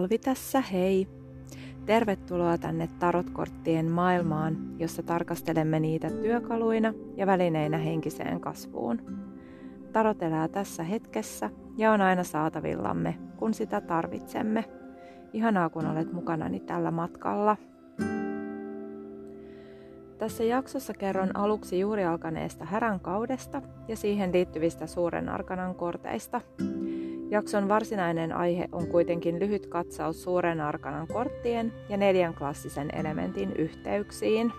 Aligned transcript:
Alvi 0.00 0.18
tässä, 0.18 0.60
hei! 0.60 1.08
Tervetuloa 1.86 2.58
tänne 2.58 2.88
tarotkorttien 2.98 3.90
maailmaan, 3.90 4.56
jossa 4.78 5.02
tarkastelemme 5.02 5.80
niitä 5.80 6.10
työkaluina 6.10 6.94
ja 7.16 7.26
välineinä 7.26 7.78
henkiseen 7.78 8.40
kasvuun. 8.40 9.00
Tarot 9.92 10.22
elää 10.22 10.48
tässä 10.48 10.82
hetkessä 10.82 11.50
ja 11.76 11.92
on 11.92 12.00
aina 12.00 12.24
saatavillamme, 12.24 13.18
kun 13.36 13.54
sitä 13.54 13.80
tarvitsemme. 13.80 14.64
Ihanaa, 15.32 15.70
kun 15.70 15.86
olet 15.86 16.12
mukanani 16.12 16.60
tällä 16.60 16.90
matkalla. 16.90 17.56
Tässä 20.18 20.44
jaksossa 20.44 20.94
kerron 20.94 21.36
aluksi 21.36 21.80
juuri 21.80 22.04
alkaneesta 22.04 22.64
härän 22.64 23.00
kaudesta 23.00 23.62
ja 23.88 23.96
siihen 23.96 24.32
liittyvistä 24.32 24.86
suuren 24.86 25.28
arkanan 25.28 25.74
korteista– 25.74 26.40
Jakson 27.30 27.68
varsinainen 27.68 28.32
aihe 28.32 28.68
on 28.72 28.86
kuitenkin 28.86 29.40
lyhyt 29.40 29.66
katsaus 29.66 30.22
suuren 30.22 30.60
arkanan 30.60 31.06
korttien 31.06 31.72
ja 31.88 31.96
neljän 31.96 32.34
klassisen 32.34 32.90
elementin 32.94 33.52
yhteyksiin. 33.56 34.52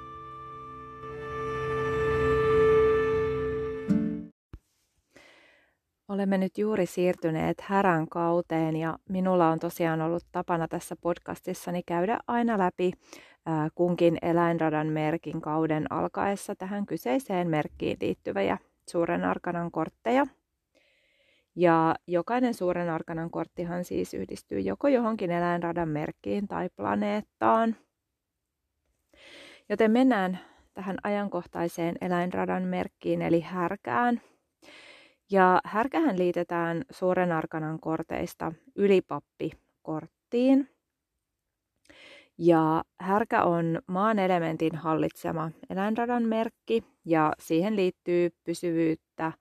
Olemme 6.08 6.38
nyt 6.38 6.58
juuri 6.58 6.86
siirtyneet 6.86 7.62
härän 7.62 8.10
kauteen 8.10 8.76
ja 8.76 8.98
minulla 9.10 9.50
on 9.50 9.60
tosiaan 9.60 10.02
ollut 10.02 10.24
tapana 10.32 10.68
tässä 10.68 10.96
podcastissani 11.02 11.84
käydä 11.84 12.20
aina 12.28 12.58
läpi 12.58 12.92
kunkin 13.76 14.18
eläinradan 14.22 14.88
merkin 14.88 15.42
kauden 15.42 15.92
alkaessa 15.92 16.56
tähän 16.56 16.86
kyseiseen 16.86 17.50
merkkiin 17.50 17.98
liittyviä 18.02 18.58
suuren 18.90 19.24
arkanan 19.24 19.72
kortteja– 19.72 20.26
ja 21.56 21.96
jokainen 22.08 22.54
suuren 22.54 22.90
arkanan 22.90 23.32
korttihan 23.32 23.86
siis 23.86 24.14
yhdistyy 24.14 24.60
joko 24.60 24.88
johonkin 24.88 25.32
eläinradan 25.32 25.90
merkkiin 25.90 26.48
tai 26.48 26.70
planeettaan. 26.76 27.76
Joten 29.70 29.92
mennään 29.92 30.40
tähän 30.74 30.98
ajankohtaiseen 31.04 31.96
eläinradan 32.02 32.64
merkkiin 32.64 33.22
eli 33.22 33.40
härkään. 33.40 34.22
Ja 35.32 35.62
härkähän 35.66 36.18
liitetään 36.18 36.84
suuren 36.92 37.32
arkanan 37.32 37.80
korteista 37.80 38.52
ylipappikorttiin. 38.76 40.70
Ja 42.38 42.84
härkä 43.00 43.44
on 43.44 43.80
maan 43.88 44.20
elementin 44.20 44.76
hallitsema 44.76 45.52
eläinradan 45.70 46.24
merkki 46.24 46.84
ja 47.06 47.34
siihen 47.40 47.76
liittyy 47.76 48.30
pysyvyyttä, 48.44 49.32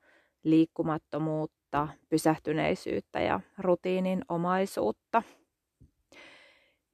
liikkumattomuutta, 0.45 1.60
tarkoittaa 1.71 2.05
pysähtyneisyyttä 2.09 3.21
ja 3.21 3.41
rutiinin 3.59 4.25
omaisuutta. 4.29 5.23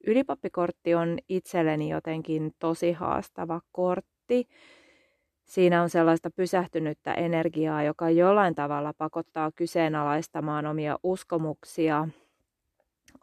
Ylipappikortti 0.07 0.95
on 0.95 1.17
itselleni 1.29 1.89
jotenkin 1.89 2.51
tosi 2.59 2.91
haastava 2.91 3.61
kortti. 3.71 4.47
Siinä 5.45 5.81
on 5.81 5.89
sellaista 5.89 6.29
pysähtynyttä 6.29 7.13
energiaa, 7.13 7.83
joka 7.83 8.09
jollain 8.09 8.55
tavalla 8.55 8.93
pakottaa 8.97 9.51
kyseenalaistamaan 9.51 10.65
omia 10.65 10.99
uskomuksia, 11.03 12.07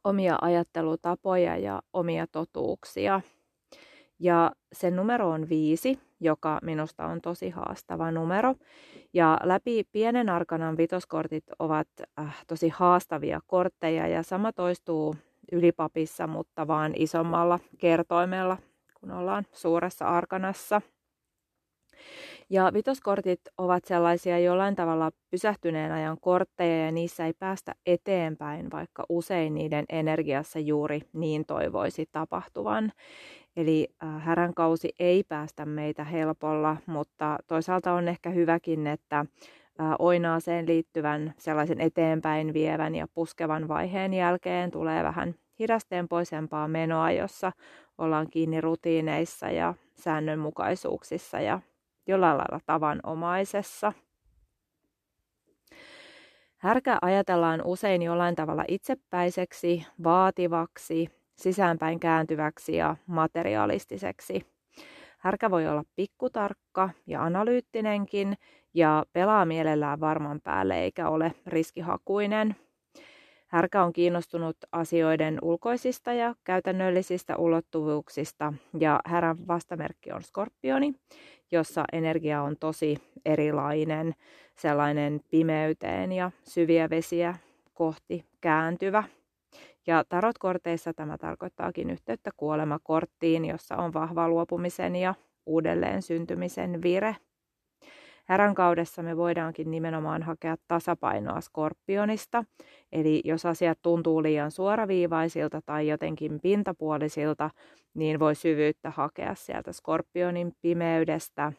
omia 0.05 0.39
ajattelutapoja 0.41 1.57
ja 1.57 1.83
omia 1.93 2.27
totuuksia. 2.27 3.21
Ja 4.19 4.53
sen 4.73 4.97
numero 4.97 5.31
on 5.31 5.49
viisi, 5.49 5.99
joka 6.21 6.59
minusta 6.63 7.07
on 7.07 7.21
tosi 7.21 7.51
haastava 7.51 8.11
numero. 8.11 8.55
Ja 9.13 9.39
läpi 9.43 9.85
pienen 9.93 10.29
arkanan 10.29 10.77
vitoskortit 10.77 11.45
ovat 11.59 11.89
äh, 12.19 12.45
tosi 12.47 12.69
haastavia 12.69 13.41
kortteja 13.47 14.07
ja 14.07 14.23
sama 14.23 14.53
toistuu 14.53 15.15
ylipapissa, 15.53 16.27
mutta 16.27 16.67
vaan 16.67 16.93
isommalla 16.97 17.59
kertoimella, 17.79 18.57
kun 19.01 19.11
ollaan 19.11 19.47
suuressa 19.53 20.05
arkanassa. 20.07 20.81
Ja 22.51 22.71
vitoskortit 22.75 23.41
ovat 23.59 23.85
sellaisia 23.85 24.39
jollain 24.39 24.77
tavalla 24.77 25.11
pysähtyneen 25.31 25.93
ajan 25.93 26.17
kortteja 26.21 26.85
ja 26.85 26.93
niissä 26.93 27.27
ei 27.27 27.33
päästä 27.33 27.75
eteenpäin, 27.87 28.71
vaikka 28.71 29.05
usein 29.09 29.55
niiden 29.55 29.85
energiassa 29.89 30.59
juuri 30.59 31.01
niin 31.13 31.45
toivoisi 31.47 32.07
tapahtuvan. 32.13 32.93
Eli 33.57 33.89
äh, 34.05 34.23
härän 34.23 34.55
kausi 34.55 34.95
ei 34.99 35.25
päästä 35.25 35.67
meitä 35.67 36.05
helpolla, 36.05 36.77
mutta 36.87 37.39
toisaalta 37.47 37.93
on 37.93 38.09
ehkä 38.09 38.31
hyväkin, 38.31 38.87
että 38.87 39.19
äh, 39.19 39.27
oinaaseen 39.99 40.67
liittyvän 40.67 41.35
sellaisen 41.39 41.81
eteenpäin 41.81 42.55
vievän 42.55 42.95
ja 42.95 43.09
puskevan 43.15 43.69
vaiheen 43.69 44.15
jälkeen 44.15 44.71
tulee 44.71 45.05
vähän 45.05 45.35
hidastempoisempaa 45.59 46.69
menoa, 46.69 47.11
jossa 47.11 47.53
ollaan 47.99 48.27
kiinni 48.31 48.61
rutiineissa 48.61 49.51
ja 49.51 49.75
säännönmukaisuuksissa 49.95 51.41
ja 51.41 51.61
jollain 52.07 52.39
lailla 52.39 52.61
tavanomaisessa. 52.67 53.93
Härkä 56.57 56.99
ajatellaan 57.03 57.63
usein 57.65 58.03
jollain 58.03 58.35
tavalla 58.35 58.65
itsepäiseksi, 58.69 59.87
vaativaksi, 60.05 61.09
sisäänpäin 61.37 62.01
kääntyväksi 62.01 62.77
ja 62.77 62.97
materialistiseksi. 63.07 64.47
Härkä 65.19 65.51
voi 65.51 65.69
olla 65.69 65.85
pikkutarkka 65.97 66.91
ja 67.07 67.23
analyyttinenkin 67.23 68.35
ja 68.75 69.05
pelaa 69.13 69.45
mielellään 69.45 70.01
varman 70.01 70.41
päälle 70.41 70.83
eikä 70.83 71.09
ole 71.09 71.33
riskihakuinen. 71.47 72.57
Härkä 73.47 73.83
on 73.83 73.93
kiinnostunut 73.93 74.57
asioiden 74.73 75.39
ulkoisista 75.43 76.13
ja 76.13 76.35
käytännöllisistä 76.45 77.37
ulottuvuuksista 77.37 78.53
ja 78.79 79.01
härän 79.07 79.47
vastamerkki 79.47 80.13
on 80.13 80.23
skorpioni, 80.23 80.95
jossa 81.53 81.85
energia 81.93 82.43
on 82.43 82.57
tosi 82.61 82.97
erilainen, 83.25 84.15
sellainen 84.57 85.21
pimeyteen 85.31 86.13
ja 86.13 86.31
syviä 86.43 86.91
vesiä 86.91 87.35
kohti 87.75 88.25
kääntyvä. 88.41 89.05
Ja 89.87 90.05
tarotkorteissa 90.09 90.95
tämä 90.95 91.19
tarkoittaakin 91.19 91.91
yhteyttä 91.91 92.31
kuolemakorttiin, 92.37 93.45
jossa 93.45 93.77
on 93.77 93.93
vahva 93.93 94.29
luopumisen 94.29 94.97
ja 94.97 95.15
uudelleen 95.47 96.03
syntymisen 96.03 96.83
vire. 96.83 97.17
Härän 98.25 98.55
kaudessa 98.55 99.03
me 99.03 99.17
voidaankin 99.17 99.71
nimenomaan 99.71 100.23
hakea 100.23 100.57
tasapainoa 100.69 101.41
skorpionista, 101.41 102.45
eli 102.93 103.21
jos 103.25 103.47
asiat 103.47 103.79
tuntuu 103.83 104.23
liian 104.23 104.51
suoraviivaisilta 104.51 105.61
tai 105.67 105.89
jotenkin 105.89 106.41
pintapuolisilta, 106.41 107.51
niin 107.95 108.19
voi 108.19 108.35
syvyyttä 108.35 108.91
hakea 108.91 109.35
sieltä 109.35 109.73
skorpionin 109.73 110.53
pimeydestä 110.63 111.53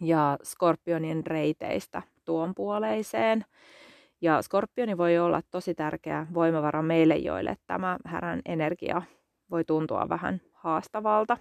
ja 0.00 0.38
skorpionin 0.42 1.26
reiteistä 1.26 2.02
tuon 2.24 2.54
puoleiseen. 2.54 3.44
Ja 4.22 4.42
skorpioni 4.42 4.98
voi 4.98 5.18
olla 5.18 5.40
tosi 5.50 5.74
tärkeä 5.74 6.26
voimavara 6.34 6.82
meille, 6.82 7.16
joille 7.16 7.56
tämä 7.66 7.98
härän 8.04 8.40
energia 8.44 9.02
voi 9.50 9.64
tuntua 9.64 10.08
vähän 10.08 10.40
haastavalta. 10.52 11.36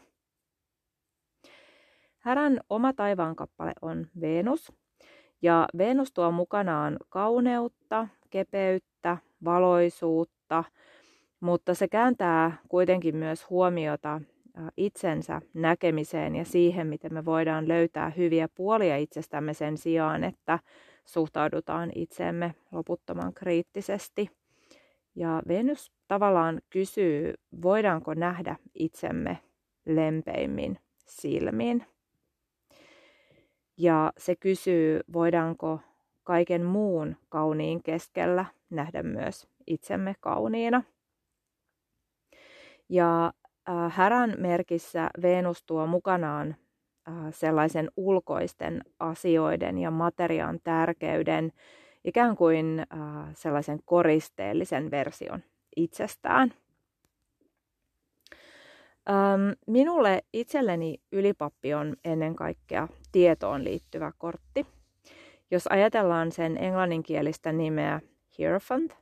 Härän 2.20 2.59
oma 2.70 2.94
taivaan 2.94 3.36
kappale 3.36 3.74
on 3.81 4.08
Venus. 4.22 4.74
Ja 5.41 5.68
Venus 5.78 6.14
tuo 6.14 6.31
mukanaan 6.31 6.97
kauneutta, 7.09 8.08
kepeyttä, 8.30 9.18
valoisuutta, 9.44 10.64
mutta 11.40 11.74
se 11.74 11.88
kääntää 11.88 12.58
kuitenkin 12.68 13.16
myös 13.16 13.50
huomiota 13.50 14.22
itsensä 14.78 15.41
näkemiseen 15.53 16.36
ja 16.36 16.46
siihen, 16.46 16.88
miten 16.88 17.14
me 17.14 17.25
voidaan 17.25 17.68
löytää 17.68 18.09
hyviä 18.09 18.47
puolia 18.56 18.97
itsestämme 18.97 19.53
sen 19.53 19.78
sijaan, 19.78 20.24
että 20.24 20.59
suhtaudutaan 21.06 21.92
itseemme 21.96 22.56
loputtoman 22.72 23.34
kriittisesti. 23.34 24.32
Ja 25.16 25.42
Venus 25.48 25.92
tavallaan 26.08 26.62
kysyy, 26.70 27.34
voidaanko 27.62 28.14
nähdä 28.14 28.56
itsemme 28.76 29.38
lempeimmin 29.86 30.80
silmin. 31.06 31.86
Ja 33.78 34.14
se 34.18 34.36
kysyy, 34.36 35.00
voidaanko 35.14 35.80
kaiken 36.24 36.66
muun 36.66 37.16
kauniin 37.30 37.84
keskellä 37.84 38.46
nähdä 38.70 39.03
myös 39.03 39.48
itsemme 39.68 40.16
kauniina. 40.20 40.84
Ja 42.90 43.34
äh, 43.70 43.94
härän 43.94 44.36
merkissä 44.38 45.09
Venus 45.22 45.64
tuo 45.64 45.88
mukanaan 45.88 46.56
sellaisen 47.32 47.92
ulkoisten 47.98 48.82
asioiden 49.00 49.78
ja 49.78 49.92
materiaan 49.92 50.59
tärkeyden, 50.64 51.52
ikään 52.03 52.36
kuin 52.36 52.80
äh, 52.80 52.88
sellaisen 53.34 53.80
koristeellisen 53.86 54.92
version 54.92 55.44
itsestään. 55.76 56.53
minulle 59.68 60.24
itselleni 60.34 61.02
ylipappi 61.12 61.74
on 61.74 61.96
ennen 62.06 62.36
kaikkea 62.36 62.88
tietoon 63.12 63.64
liittyvä 63.64 64.12
kortti. 64.18 64.66
Jos 65.52 65.68
ajatellaan 65.68 66.32
sen 66.32 66.58
englanninkielistä 66.58 67.52
nimeä 67.52 68.02
Hierophant, 68.38 68.98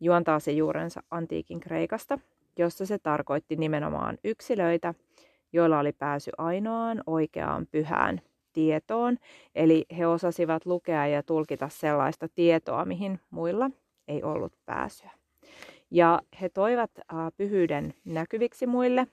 juontaa 0.00 0.40
se 0.40 0.52
juurensa 0.52 1.02
antiikin 1.10 1.60
Kreikasta, 1.60 2.18
jossa 2.58 2.86
se 2.86 2.98
tarkoitti 2.98 3.56
nimenomaan 3.56 4.18
yksilöitä, 4.24 4.94
joilla 5.52 5.78
oli 5.78 5.92
pääsy 5.92 6.30
ainoaan 6.38 7.02
oikeaan 7.06 7.66
pyhään 7.66 8.20
tietoon, 8.52 9.16
eli 9.54 9.84
he 9.98 10.06
osasivat 10.06 10.66
lukea 10.66 11.06
ja 11.06 11.22
tulkita 11.22 11.68
sellaista 11.68 12.28
tietoa, 12.28 12.84
mihin 12.84 13.20
muilla 13.30 13.70
ei 14.08 14.22
ollut 14.22 14.52
pääsyä. 14.66 15.10
Ja 15.90 16.20
he 16.40 16.48
toivat 16.48 16.90
pyhyyden 17.36 17.94
näkyviksi 18.04 18.66
muille, 18.66 19.06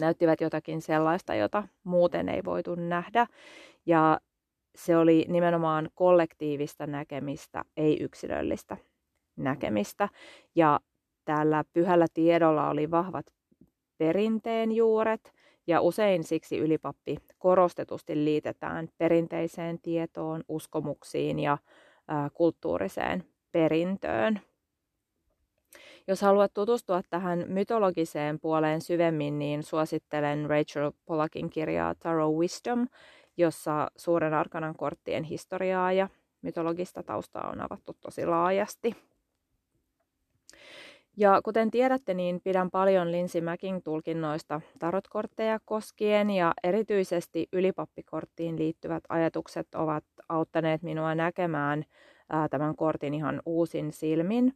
näyttivät 0.00 0.40
jotakin 0.40 0.82
sellaista, 0.82 1.34
jota 1.34 1.68
muuten 1.84 2.28
ei 2.28 2.44
voitu 2.44 2.74
nähdä. 2.74 3.26
Ja 3.86 4.20
se 4.74 4.96
oli 4.96 5.24
nimenomaan 5.28 5.88
kollektiivista 5.94 6.86
näkemistä, 6.86 7.64
ei 7.76 8.02
yksilöllistä 8.02 8.76
näkemistä. 9.36 10.08
Ja 10.54 10.80
tällä 11.24 11.64
pyhällä 11.72 12.06
tiedolla 12.14 12.70
oli 12.70 12.90
vahvat 12.90 13.26
perinteen 13.98 14.72
juuret, 14.72 15.32
ja 15.66 15.80
usein 15.80 16.24
siksi 16.24 16.58
ylipappi 16.58 17.16
korostetusti 17.38 18.24
liitetään 18.24 18.88
perinteiseen 18.98 19.78
tietoon, 19.78 20.44
uskomuksiin 20.48 21.38
ja 21.38 21.52
ä, 21.52 22.30
kulttuuriseen 22.34 23.24
perintöön. 23.52 24.40
Jos 26.08 26.22
haluat 26.22 26.54
tutustua 26.54 27.00
tähän 27.10 27.44
mytologiseen 27.48 28.40
puoleen 28.40 28.80
syvemmin, 28.80 29.38
niin 29.38 29.62
suosittelen 29.62 30.50
Rachel 30.50 30.92
Pollackin 31.06 31.50
kirjaa 31.50 31.94
Tarot 31.94 32.34
Wisdom, 32.34 32.88
jossa 33.36 33.90
suuren 33.96 34.34
arkanan 34.34 34.76
korttien 34.76 35.24
historiaa 35.24 35.92
ja 35.92 36.08
mytologista 36.42 37.02
taustaa 37.02 37.50
on 37.50 37.60
avattu 37.60 37.96
tosi 38.00 38.26
laajasti. 38.26 38.96
Ja 41.18 41.40
kuten 41.44 41.70
tiedätte, 41.70 42.14
niin 42.14 42.40
pidän 42.40 42.70
paljon 42.70 43.12
Lindsay 43.12 43.40
Mäkin 43.40 43.82
tulkinnoista 43.82 44.60
tarotkortteja 44.78 45.58
koskien 45.64 46.30
ja 46.30 46.54
erityisesti 46.62 47.48
ylipappikorttiin 47.52 48.58
liittyvät 48.58 49.04
ajatukset 49.08 49.74
ovat 49.74 50.04
auttaneet 50.28 50.82
minua 50.82 51.14
näkemään 51.14 51.84
ää, 52.30 52.48
tämän 52.48 52.76
kortin 52.76 53.14
ihan 53.14 53.42
uusin 53.46 53.92
silmin. 53.92 54.52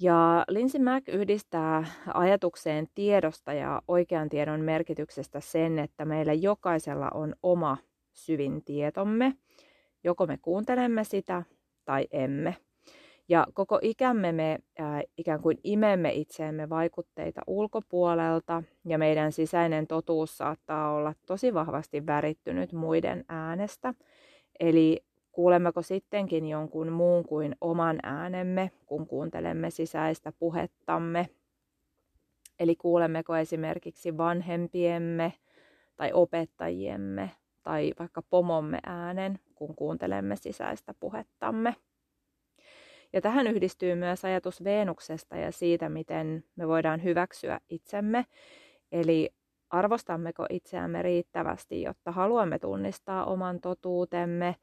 Ja 0.00 0.44
Lindsay 0.48 0.82
Mack 0.82 1.08
yhdistää 1.08 1.84
ajatukseen 2.14 2.86
tiedosta 2.94 3.52
ja 3.52 3.82
oikean 3.88 4.28
tiedon 4.28 4.60
merkityksestä 4.60 5.40
sen, 5.40 5.78
että 5.78 6.04
meillä 6.04 6.32
jokaisella 6.32 7.10
on 7.14 7.34
oma 7.42 7.76
syvin 8.12 8.64
tietomme. 8.64 9.34
Joko 10.04 10.26
me 10.26 10.38
kuuntelemme 10.42 11.04
sitä 11.04 11.42
tai 11.84 12.06
emme. 12.10 12.67
Ja 13.28 13.46
koko 13.54 13.78
ikämme 13.82 14.32
me 14.32 14.58
ää, 14.78 15.02
ikään 15.18 15.40
kuin 15.40 15.58
imemme 15.64 16.12
itseemme 16.12 16.68
vaikutteita 16.68 17.40
ulkopuolelta 17.46 18.62
ja 18.84 18.98
meidän 18.98 19.32
sisäinen 19.32 19.86
totuus 19.86 20.38
saattaa 20.38 20.92
olla 20.92 21.14
tosi 21.26 21.54
vahvasti 21.54 22.06
värittynyt 22.06 22.72
muiden 22.72 23.24
äänestä. 23.28 23.94
Eli 24.60 25.04
kuulemmeko 25.32 25.82
sittenkin 25.82 26.46
jonkun 26.46 26.92
muun 26.92 27.24
kuin 27.24 27.56
oman 27.60 27.98
äänemme, 28.02 28.70
kun 28.86 29.06
kuuntelemme 29.06 29.70
sisäistä 29.70 30.32
puhettamme. 30.32 31.28
Eli 32.60 32.76
kuulemmeko 32.76 33.36
esimerkiksi 33.36 34.16
vanhempiemme 34.16 35.32
tai 35.96 36.12
opettajiemme 36.12 37.30
tai 37.62 37.92
vaikka 37.98 38.22
pomomme 38.22 38.78
äänen, 38.86 39.38
kun 39.54 39.74
kuuntelemme 39.74 40.36
sisäistä 40.36 40.94
puhettamme. 41.00 41.74
Ja 43.12 43.20
tähän 43.20 43.46
yhdistyy 43.46 43.94
myös 43.94 44.24
ajatus 44.24 44.64
Veenuksesta 44.64 45.36
ja 45.36 45.52
siitä, 45.52 45.88
miten 45.88 46.44
me 46.56 46.68
voidaan 46.68 47.04
hyväksyä 47.04 47.60
itsemme. 47.68 48.26
Eli 48.92 49.30
arvostammeko 49.70 50.46
itseämme 50.50 51.02
riittävästi, 51.02 51.82
jotta 51.82 52.12
haluamme 52.12 52.58
tunnistaa 52.58 53.24
oman 53.24 53.60
totuutemme? 53.60 54.56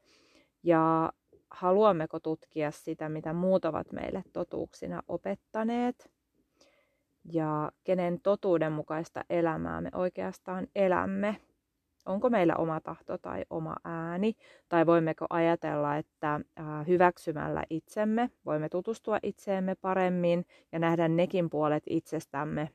Ja 0.62 1.12
haluammeko 1.50 2.20
tutkia 2.20 2.70
sitä, 2.70 3.08
mitä 3.08 3.32
muut 3.32 3.64
ovat 3.64 3.92
meille 3.92 4.22
totuuksina 4.32 5.02
opettaneet? 5.08 6.10
Ja 7.32 7.72
kenen 7.84 8.20
totuudenmukaista 8.20 9.24
elämää 9.30 9.80
me 9.80 9.90
oikeastaan 9.94 10.66
elämme 10.74 11.36
onko 12.06 12.30
meillä 12.30 12.54
oma 12.56 12.80
tahto 12.80 13.18
tai 13.18 13.44
oma 13.50 13.76
ääni, 13.84 14.32
tai 14.68 14.86
voimmeko 14.86 15.26
ajatella, 15.30 15.96
että 15.96 16.40
hyväksymällä 16.86 17.62
itsemme 17.70 18.30
voimme 18.46 18.68
tutustua 18.68 19.18
itseemme 19.22 19.74
paremmin 19.74 20.46
ja 20.72 20.78
nähdä 20.78 21.08
nekin 21.08 21.50
puolet 21.50 21.82
itsestämme, 21.90 22.70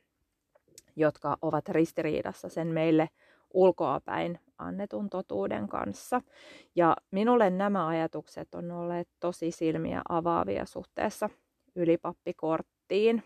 jotka 0.96 1.38
ovat 1.42 1.70
ristiriidassa 1.70 2.50
sen 2.50 2.68
meille 2.68 3.10
ulkoapäin 3.54 4.40
annetun 4.58 5.10
totuuden 5.10 5.68
kanssa. 5.68 6.22
Ja 6.76 6.96
minulle 7.12 7.50
nämä 7.50 7.88
ajatukset 7.88 8.56
on 8.56 8.72
olleet 8.72 9.08
tosi 9.20 9.52
silmiä 9.52 10.02
avaavia 10.10 10.66
suhteessa 10.66 11.30
ylipappikorttiin. 11.76 13.24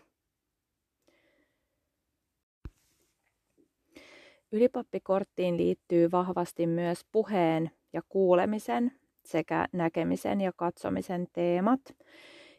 Ylipappikorttiin 4.56 5.56
liittyy 5.56 6.10
vahvasti 6.10 6.66
myös 6.66 7.04
puheen 7.12 7.70
ja 7.92 8.02
kuulemisen 8.08 8.92
sekä 9.24 9.66
näkemisen 9.72 10.40
ja 10.40 10.52
katsomisen 10.56 11.26
teemat. 11.32 11.80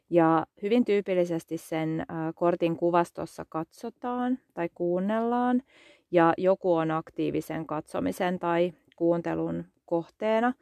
Ja 0.09 0.45
hyvin 0.61 0.85
tyypillisesti 0.85 1.57
sen 1.57 2.05
kortin 2.35 2.77
kuvastossa 2.77 3.45
katsotaan 3.49 4.39
tai 4.53 4.69
kuunnellaan 4.75 5.63
ja 6.11 6.33
joku 6.37 6.73
on 6.73 6.91
aktiivisen 6.91 7.65
katsomisen 7.65 8.39
tai 8.39 8.73
kuuntelun 8.95 9.65
kohteena. 9.85 10.53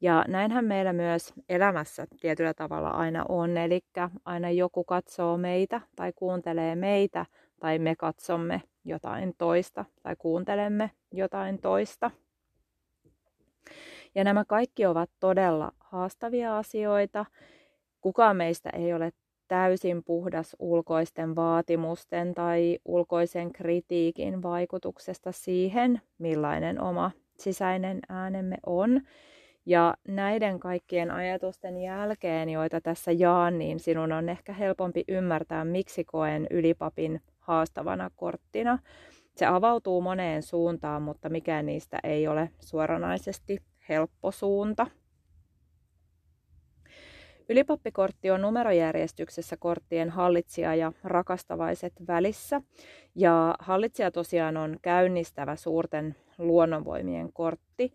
Ja 0.00 0.24
näinhän 0.28 0.64
meillä 0.64 0.92
myös 0.92 1.32
elämässä 1.48 2.06
tietyllä 2.20 2.54
tavalla 2.54 2.90
aina 2.90 3.24
on, 3.28 3.56
eli 3.56 3.80
aina 4.24 4.50
joku 4.50 4.84
katsoo 4.84 5.36
meitä 5.36 5.80
tai 5.96 6.12
kuuntelee 6.16 6.76
meitä 6.76 7.26
tai 7.60 7.78
me 7.78 7.96
katsomme 7.96 8.62
jotain 8.84 9.34
toista 9.38 9.84
tai 10.02 10.16
kuuntelemme 10.18 10.90
jotain 11.12 11.58
toista. 11.58 12.10
Ja 14.14 14.24
nämä 14.24 14.44
kaikki 14.44 14.86
ovat 14.86 15.10
todella 15.20 15.72
haastavia 15.80 16.58
asioita. 16.58 17.24
Kukaan 18.00 18.36
meistä 18.36 18.70
ei 18.70 18.94
ole 18.94 19.12
täysin 19.48 20.04
puhdas 20.04 20.56
ulkoisten 20.58 21.36
vaatimusten 21.36 22.34
tai 22.34 22.78
ulkoisen 22.84 23.52
kritiikin 23.52 24.42
vaikutuksesta 24.42 25.32
siihen, 25.32 26.00
millainen 26.18 26.80
oma 26.80 27.10
sisäinen 27.38 28.00
äänemme 28.08 28.56
on. 28.66 29.00
Ja 29.66 29.94
näiden 30.08 30.60
kaikkien 30.60 31.10
ajatusten 31.10 31.82
jälkeen, 31.82 32.48
joita 32.48 32.80
tässä 32.80 33.12
jaan, 33.12 33.58
niin 33.58 33.80
sinun 33.80 34.12
on 34.12 34.28
ehkä 34.28 34.52
helpompi 34.52 35.04
ymmärtää, 35.08 35.64
miksi 35.64 36.04
koen 36.04 36.46
ylipapin 36.50 37.20
haastavana 37.44 38.10
korttina. 38.16 38.78
Se 39.36 39.46
avautuu 39.46 40.00
moneen 40.00 40.42
suuntaan, 40.42 41.02
mutta 41.02 41.28
mikään 41.28 41.66
niistä 41.66 41.98
ei 42.04 42.28
ole 42.28 42.50
suoranaisesti 42.60 43.58
helppo 43.88 44.30
suunta. 44.30 44.86
Ylipappikortti 47.48 48.30
on 48.30 48.42
numerojärjestyksessä 48.42 49.56
korttien 49.56 50.10
hallitsija 50.10 50.74
ja 50.74 50.92
rakastavaiset 51.04 51.92
välissä. 52.06 52.60
Ja 53.14 53.54
hallitsija 53.58 54.10
tosiaan 54.10 54.56
on 54.56 54.76
käynnistävä 54.82 55.56
suurten 55.56 56.16
luonnonvoimien 56.38 57.32
kortti. 57.32 57.92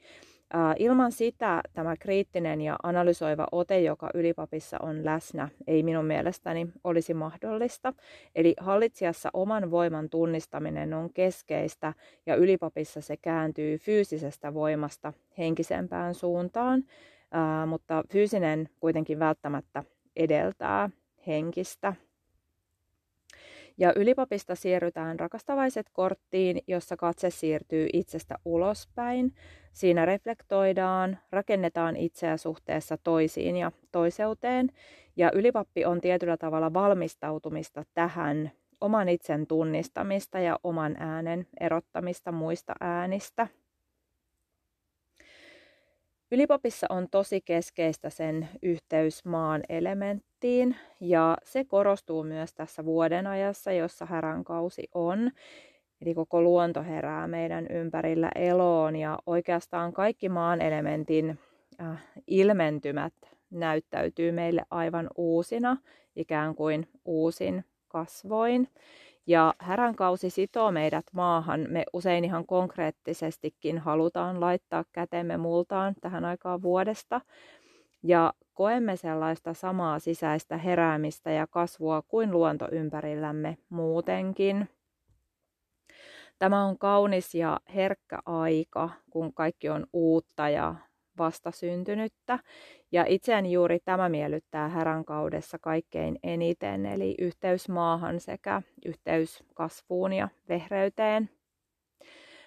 Ilman 0.78 1.12
sitä 1.12 1.62
tämä 1.74 1.96
kriittinen 1.98 2.62
ja 2.62 2.76
analysoiva 2.84 3.48
ote, 3.52 3.82
joka 3.82 4.10
ylipapissa 4.14 4.78
on 4.82 5.06
läsnä, 5.06 5.50
ei 5.68 5.84
minun 5.84 6.06
mielestäni 6.06 6.68
olisi 6.84 7.14
mahdollista. 7.14 7.94
Eli 8.36 8.56
hallitsijassa 8.60 9.30
oman 9.34 9.72
voiman 9.72 10.10
tunnistaminen 10.10 10.94
on 10.94 11.14
keskeistä 11.14 11.94
ja 12.26 12.36
ylipapissa 12.36 13.02
se 13.02 13.18
kääntyy 13.18 13.78
fyysisestä 13.78 14.54
voimasta 14.54 15.14
henkisempään 15.38 16.16
suuntaan, 16.16 16.84
mutta 17.68 18.04
fyysinen 18.12 18.70
kuitenkin 18.80 19.20
välttämättä 19.20 19.84
edeltää 20.16 20.90
henkistä. 21.28 21.94
Ja 23.80 23.94
ylipapista 23.96 24.56
siirrytään 24.56 25.20
rakastavaiset 25.20 25.90
korttiin, 25.94 26.62
jossa 26.68 26.98
katse 26.98 27.30
siirtyy 27.30 27.88
itsestä 27.94 28.36
ulospäin. 28.46 29.34
Siinä 29.72 30.06
reflektoidaan, 30.06 31.18
rakennetaan 31.32 31.96
itseä 31.96 32.38
suhteessa 32.38 32.98
toisiin 33.04 33.58
ja 33.58 33.72
toiseuteen. 33.92 34.70
Ja 35.16 35.32
ylipappi 35.34 35.86
on 35.86 36.02
tietyllä 36.02 36.38
tavalla 36.38 36.74
valmistautumista 36.74 37.84
tähän 37.94 38.52
oman 38.82 39.10
itsen 39.10 39.48
tunnistamista 39.48 40.40
ja 40.40 40.60
oman 40.64 40.96
äänen 41.00 41.48
erottamista 41.60 42.32
muista 42.32 42.74
äänistä. 42.80 43.48
Ylipopissa 46.32 46.88
on 46.90 47.08
tosi 47.12 47.42
keskeistä 47.42 48.10
sen 48.10 48.50
yhteys 48.62 49.26
maan 49.26 49.62
elementtiin 49.70 50.76
ja 51.00 51.38
se 51.44 51.64
korostuu 51.64 52.24
myös 52.24 52.54
tässä 52.54 52.86
vuoden 52.86 53.28
ajassa, 53.28 53.72
jossa 53.72 54.06
häränkausi 54.06 54.84
on. 54.94 55.32
Eli 56.02 56.14
koko 56.14 56.42
luonto 56.42 56.84
herää 56.84 57.28
meidän 57.28 57.68
ympärillä 57.70 58.32
eloon 58.36 58.96
ja 58.96 59.20
oikeastaan 59.26 59.94
kaikki 59.94 60.30
maan 60.30 60.62
elementin 60.62 61.40
äh, 61.82 62.04
ilmentymät 62.28 63.14
näyttäytyy 63.52 64.32
meille 64.32 64.66
aivan 64.70 65.10
uusina, 65.16 65.78
ikään 66.16 66.56
kuin 66.56 66.88
uusin 67.06 67.66
kasvoin. 67.88 68.68
Ja 69.30 69.54
häränkausi 69.60 70.30
sitoo 70.30 70.72
meidät 70.72 71.06
maahan. 71.14 71.66
Me 71.70 71.84
usein 71.94 72.26
ihan 72.26 72.46
konkreettisestikin 72.46 73.78
halutaan 73.78 74.42
laittaa 74.42 74.84
kätemme 74.92 75.38
multaan 75.38 75.96
tähän 76.02 76.26
aikaan 76.26 76.62
vuodesta. 76.62 77.22
Ja 78.04 78.34
koemme 78.54 78.96
sellaista 78.96 79.54
samaa 79.54 80.00
sisäistä 80.00 80.58
heräämistä 80.58 81.32
ja 81.32 81.48
kasvua 81.48 82.02
kuin 82.02 82.32
luonto 82.32 82.68
ympärillämme 82.72 83.58
muutenkin. 83.70 84.70
Tämä 86.40 86.66
on 86.66 86.78
kaunis 86.78 87.36
ja 87.36 87.60
herkkä 87.76 88.20
aika, 88.26 88.90
kun 89.10 89.34
kaikki 89.34 89.70
on 89.70 89.88
uutta 89.94 90.50
ja 90.50 90.76
vastasyntynyttä. 91.20 92.40
Ja 92.92 93.06
itseäni 93.08 93.52
juuri 93.52 93.80
tämä 93.86 94.10
miellyttää 94.10 94.70
häränkaudessa 94.70 95.60
kaikkein 95.60 96.20
eniten, 96.24 96.86
eli 96.86 97.16
yhteys 97.20 97.70
maahan 97.70 98.20
sekä 98.20 98.62
yhteys 98.86 99.44
kasvuun 99.54 100.14
ja 100.14 100.30
vehreyteen. 100.50 101.30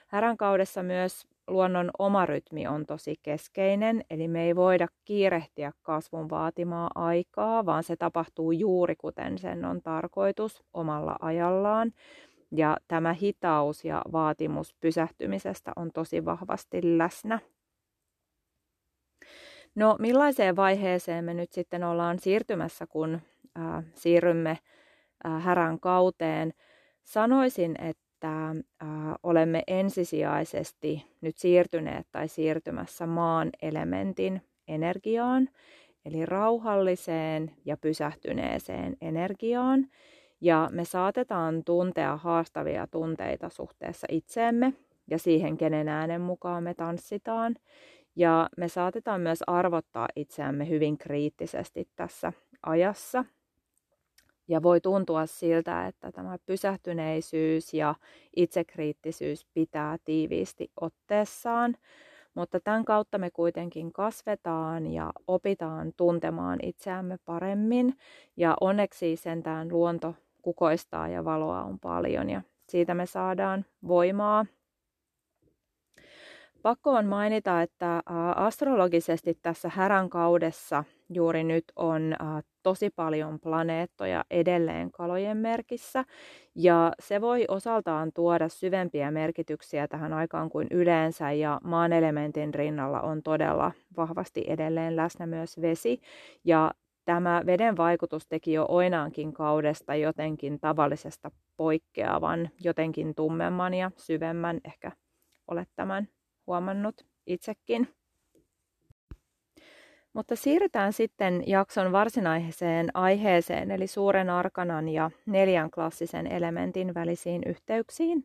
Häränkaudessa 0.08 0.82
myös 0.82 1.26
luonnon 1.48 1.90
oma 1.98 2.26
rytmi 2.26 2.66
on 2.66 2.86
tosi 2.86 3.14
keskeinen, 3.22 4.04
eli 4.10 4.28
me 4.28 4.44
ei 4.44 4.56
voida 4.56 4.86
kiirehtiä 5.04 5.72
kasvun 5.82 6.30
vaatimaa 6.30 6.90
aikaa, 6.94 7.66
vaan 7.66 7.82
se 7.82 7.96
tapahtuu 7.96 8.52
juuri 8.52 8.96
kuten 8.96 9.38
sen 9.38 9.64
on 9.64 9.82
tarkoitus 9.82 10.64
omalla 10.74 11.16
ajallaan. 11.20 11.92
Ja 12.50 12.76
tämä 12.88 13.12
hitaus 13.12 13.84
ja 13.84 14.02
vaatimus 14.12 14.74
pysähtymisestä 14.80 15.72
on 15.76 15.90
tosi 15.94 16.24
vahvasti 16.24 16.98
läsnä. 16.98 17.38
No 19.74 19.96
millaiseen 19.98 20.56
vaiheeseen 20.56 21.24
me 21.24 21.34
nyt 21.34 21.52
sitten 21.52 21.84
ollaan 21.84 22.18
siirtymässä, 22.18 22.86
kun 22.86 23.20
äh, 23.58 23.84
siirrymme 23.94 24.58
äh, 25.26 25.42
härän 25.42 25.80
kauteen? 25.80 26.52
Sanoisin, 27.04 27.76
että 27.82 28.48
äh, 28.48 28.88
olemme 29.22 29.62
ensisijaisesti 29.66 31.06
nyt 31.20 31.36
siirtyneet 31.36 32.06
tai 32.12 32.28
siirtymässä 32.28 33.06
maan 33.06 33.50
elementin 33.62 34.42
energiaan, 34.68 35.48
eli 36.04 36.26
rauhalliseen 36.26 37.50
ja 37.64 37.76
pysähtyneeseen 37.76 38.96
energiaan. 39.00 39.86
Ja 40.40 40.68
me 40.72 40.84
saatetaan 40.84 41.64
tuntea 41.64 42.16
haastavia 42.16 42.86
tunteita 42.86 43.48
suhteessa 43.48 44.06
itseemme 44.10 44.72
ja 45.10 45.18
siihen, 45.18 45.56
kenen 45.56 45.88
äänen 45.88 46.20
mukaan 46.20 46.62
me 46.62 46.74
tanssitaan. 46.74 47.54
Ja 48.16 48.48
me 48.56 48.68
saatetaan 48.68 49.20
myös 49.20 49.42
arvottaa 49.46 50.08
itseämme 50.16 50.68
hyvin 50.68 50.98
kriittisesti 50.98 51.88
tässä 51.96 52.32
ajassa. 52.62 53.24
Ja 54.48 54.62
voi 54.62 54.80
tuntua 54.80 55.26
siltä, 55.26 55.86
että 55.86 56.12
tämä 56.12 56.38
pysähtyneisyys 56.46 57.74
ja 57.74 57.94
itsekriittisyys 58.36 59.46
pitää 59.54 59.96
tiiviisti 60.04 60.70
otteessaan, 60.80 61.76
mutta 62.34 62.60
tämän 62.60 62.84
kautta 62.84 63.18
me 63.18 63.30
kuitenkin 63.30 63.92
kasvetaan 63.92 64.86
ja 64.86 65.12
opitaan 65.26 65.92
tuntemaan 65.96 66.58
itseämme 66.62 67.18
paremmin. 67.24 67.94
Ja 68.36 68.56
onneksi 68.60 69.16
sentään 69.16 69.68
luonto 69.68 70.14
kukoistaa 70.42 71.08
ja 71.08 71.24
valoa 71.24 71.62
on 71.62 71.78
paljon 71.78 72.30
ja 72.30 72.42
siitä 72.68 72.94
me 72.94 73.06
saadaan 73.06 73.64
voimaa 73.88 74.46
Pakko 76.62 76.90
on 76.90 77.06
mainita, 77.06 77.62
että 77.62 78.02
astrologisesti 78.36 79.38
tässä 79.42 79.68
härän 79.68 80.10
kaudessa 80.10 80.84
juuri 81.14 81.44
nyt 81.44 81.64
on 81.76 82.16
tosi 82.62 82.90
paljon 82.90 83.40
planeettoja 83.40 84.24
edelleen 84.30 84.90
kalojen 84.90 85.36
merkissä, 85.36 86.04
ja 86.54 86.92
se 87.00 87.20
voi 87.20 87.44
osaltaan 87.48 88.12
tuoda 88.14 88.48
syvempiä 88.48 89.10
merkityksiä 89.10 89.88
tähän 89.88 90.12
aikaan 90.12 90.50
kuin 90.50 90.66
yleensä, 90.70 91.32
ja 91.32 91.60
maan 91.64 91.92
elementin 91.92 92.54
rinnalla 92.54 93.00
on 93.00 93.22
todella 93.22 93.72
vahvasti 93.96 94.44
edelleen 94.46 94.96
läsnä 94.96 95.26
myös 95.26 95.60
vesi, 95.60 96.00
ja 96.44 96.70
tämä 97.04 97.42
veden 97.46 97.76
vaikutus 97.76 98.26
teki 98.26 98.52
jo 98.52 98.66
oinaankin 98.68 99.32
kaudesta 99.32 99.94
jotenkin 99.94 100.60
tavallisesta 100.60 101.30
poikkeavan, 101.56 102.50
jotenkin 102.64 103.14
tummemman 103.14 103.74
ja 103.74 103.90
syvemmän, 103.96 104.60
ehkä 104.64 104.92
olet 105.48 105.68
tämän 105.76 106.08
huomannut 106.46 107.06
itsekin. 107.26 107.88
Mutta 110.12 110.36
siirrytään 110.36 110.92
sitten 110.92 111.42
jakson 111.46 111.92
varsinaiseen 111.92 112.90
aiheeseen, 112.94 113.70
eli 113.70 113.86
suuren 113.86 114.30
arkanan 114.30 114.88
ja 114.88 115.10
neljän 115.26 115.70
klassisen 115.70 116.26
elementin 116.26 116.94
välisiin 116.94 117.42
yhteyksiin. 117.46 118.24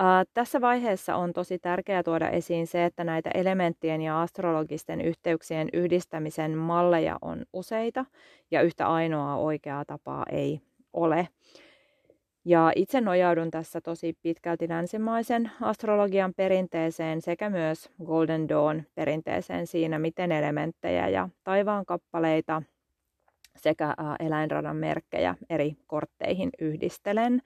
Äh, 0.00 0.26
tässä 0.34 0.60
vaiheessa 0.60 1.16
on 1.16 1.32
tosi 1.32 1.58
tärkeää 1.58 2.02
tuoda 2.02 2.30
esiin 2.30 2.66
se, 2.66 2.84
että 2.84 3.04
näitä 3.04 3.30
elementtien 3.34 4.02
ja 4.02 4.22
astrologisten 4.22 5.00
yhteyksien 5.00 5.68
yhdistämisen 5.72 6.58
malleja 6.58 7.18
on 7.22 7.44
useita 7.52 8.04
ja 8.50 8.62
yhtä 8.62 8.86
ainoaa 8.86 9.36
oikeaa 9.36 9.84
tapaa 9.84 10.24
ei 10.30 10.60
ole. 10.92 11.28
Ja 12.44 12.72
itse 12.76 13.00
nojaudun 13.00 13.50
tässä 13.50 13.80
tosi 13.80 14.16
pitkälti 14.22 14.68
länsimaisen 14.68 15.50
astrologian 15.60 16.34
perinteeseen 16.34 17.22
sekä 17.22 17.50
myös 17.50 17.90
Golden 18.04 18.48
Dawn 18.48 18.82
perinteeseen 18.94 19.66
siinä, 19.66 19.98
miten 19.98 20.32
elementtejä 20.32 21.08
ja 21.08 21.28
taivaan 21.44 21.86
kappaleita 21.86 22.62
sekä 23.56 23.94
eläinradan 24.20 24.76
merkkejä 24.76 25.34
eri 25.50 25.76
kortteihin 25.86 26.50
yhdistelen. 26.60 27.42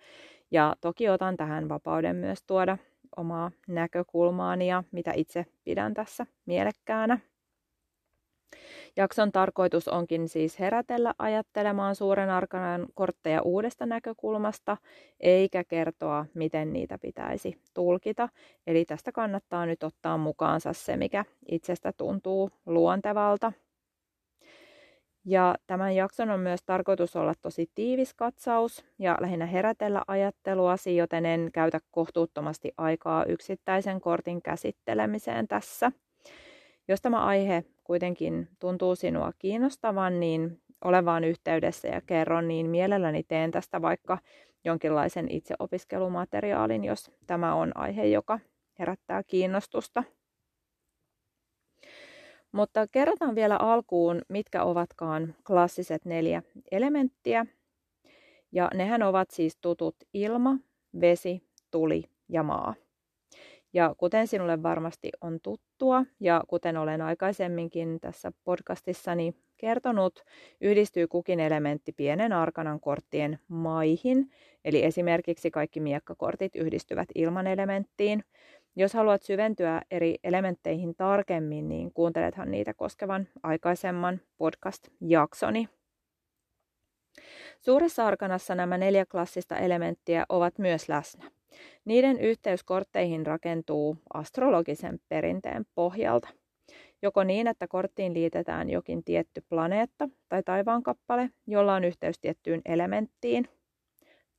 Ja 0.50 0.76
toki 0.80 1.08
otan 1.08 1.36
tähän 1.36 1.68
vapauden 1.68 2.16
myös 2.16 2.42
tuoda 2.42 2.78
omaa 3.16 3.50
näkökulmaani 3.68 4.68
ja 4.68 4.84
mitä 4.92 5.12
itse 5.14 5.46
pidän 5.64 5.94
tässä 5.94 6.26
mielekkäänä. 6.46 7.18
Jakson 8.96 9.32
tarkoitus 9.32 9.88
onkin 9.88 10.28
siis 10.28 10.58
herätellä 10.58 11.14
ajattelemaan 11.18 11.94
suuren 11.94 12.30
arkanan 12.30 12.86
kortteja 12.94 13.42
uudesta 13.42 13.86
näkökulmasta, 13.86 14.76
eikä 15.20 15.64
kertoa, 15.64 16.26
miten 16.34 16.72
niitä 16.72 16.98
pitäisi 16.98 17.60
tulkita. 17.74 18.28
Eli 18.66 18.84
tästä 18.84 19.12
kannattaa 19.12 19.66
nyt 19.66 19.82
ottaa 19.82 20.18
mukaansa 20.18 20.72
se, 20.72 20.96
mikä 20.96 21.24
itsestä 21.48 21.92
tuntuu 21.92 22.50
luontevalta. 22.66 23.52
Ja 25.28 25.54
tämän 25.66 25.96
jakson 25.96 26.30
on 26.30 26.40
myös 26.40 26.60
tarkoitus 26.66 27.16
olla 27.16 27.32
tosi 27.42 27.70
tiivis 27.74 28.14
katsaus 28.14 28.84
ja 28.98 29.16
lähinnä 29.20 29.46
herätellä 29.46 30.02
ajatteluasi, 30.06 30.96
joten 30.96 31.26
en 31.26 31.50
käytä 31.52 31.80
kohtuuttomasti 31.90 32.72
aikaa 32.76 33.24
yksittäisen 33.24 34.00
kortin 34.00 34.42
käsittelemiseen 34.42 35.48
tässä. 35.48 35.92
Jos 36.88 37.02
tämä 37.02 37.24
aihe 37.24 37.64
kuitenkin 37.84 38.48
tuntuu 38.58 38.96
sinua 38.96 39.32
kiinnostavan, 39.38 40.20
niin 40.20 40.60
ole 40.84 41.04
vaan 41.04 41.24
yhteydessä 41.24 41.88
ja 41.88 42.00
kerron, 42.00 42.48
niin 42.48 42.66
mielelläni 42.66 43.22
teen 43.22 43.50
tästä 43.50 43.82
vaikka 43.82 44.18
jonkinlaisen 44.64 45.30
itseopiskelumateriaalin, 45.30 46.84
jos 46.84 47.10
tämä 47.26 47.54
on 47.54 47.76
aihe, 47.76 48.06
joka 48.06 48.40
herättää 48.78 49.22
kiinnostusta. 49.22 50.04
Mutta 52.52 52.86
kerrotaan 52.86 53.34
vielä 53.34 53.56
alkuun, 53.56 54.22
mitkä 54.28 54.62
ovatkaan 54.64 55.34
klassiset 55.46 56.04
neljä 56.04 56.42
elementtiä. 56.70 57.46
Ja 58.52 58.70
nehän 58.74 59.02
ovat 59.02 59.30
siis 59.30 59.58
tutut 59.60 59.96
ilma, 60.14 60.56
vesi, 61.00 61.42
tuli 61.70 62.04
ja 62.28 62.42
maa. 62.42 62.74
Ja 63.72 63.94
kuten 63.98 64.26
sinulle 64.26 64.62
varmasti 64.62 65.10
on 65.20 65.40
tuttua 65.78 66.04
ja 66.20 66.42
kuten 66.48 66.76
olen 66.76 67.00
aikaisemminkin 67.00 68.00
tässä 68.00 68.32
podcastissani 68.44 69.34
kertonut, 69.56 70.24
yhdistyy 70.60 71.06
kukin 71.06 71.40
elementti 71.40 71.92
pienen 71.92 72.32
arkanan 72.32 72.80
korttien 72.80 73.38
maihin, 73.48 74.30
eli 74.64 74.84
esimerkiksi 74.84 75.50
kaikki 75.50 75.80
miekkakortit 75.80 76.56
yhdistyvät 76.56 77.08
ilman 77.14 77.46
elementtiin. 77.46 78.24
Jos 78.76 78.94
haluat 78.94 79.22
syventyä 79.22 79.82
eri 79.90 80.14
elementteihin 80.24 80.94
tarkemmin, 80.94 81.68
niin 81.68 81.92
kuuntelethan 81.92 82.50
niitä 82.50 82.74
koskevan 82.74 83.28
aikaisemman 83.42 84.20
podcast-jaksoni. 84.38 85.68
Suuressa 87.60 88.06
arkanassa 88.06 88.54
nämä 88.54 88.78
neljä 88.78 89.06
klassista 89.06 89.56
elementtiä 89.56 90.26
ovat 90.28 90.58
myös 90.58 90.88
läsnä. 90.88 91.35
Niiden 91.84 92.20
yhteys 92.20 92.64
kortteihin 92.64 93.26
rakentuu 93.26 93.96
astrologisen 94.14 95.00
perinteen 95.08 95.64
pohjalta. 95.74 96.28
Joko 97.02 97.24
niin, 97.24 97.46
että 97.46 97.68
korttiin 97.68 98.14
liitetään 98.14 98.70
jokin 98.70 99.04
tietty 99.04 99.44
planeetta 99.48 100.08
tai 100.28 100.42
taivaankappale, 100.42 101.30
jolla 101.46 101.74
on 101.74 101.84
yhteys 101.84 102.18
tiettyyn 102.18 102.60
elementtiin, 102.64 103.48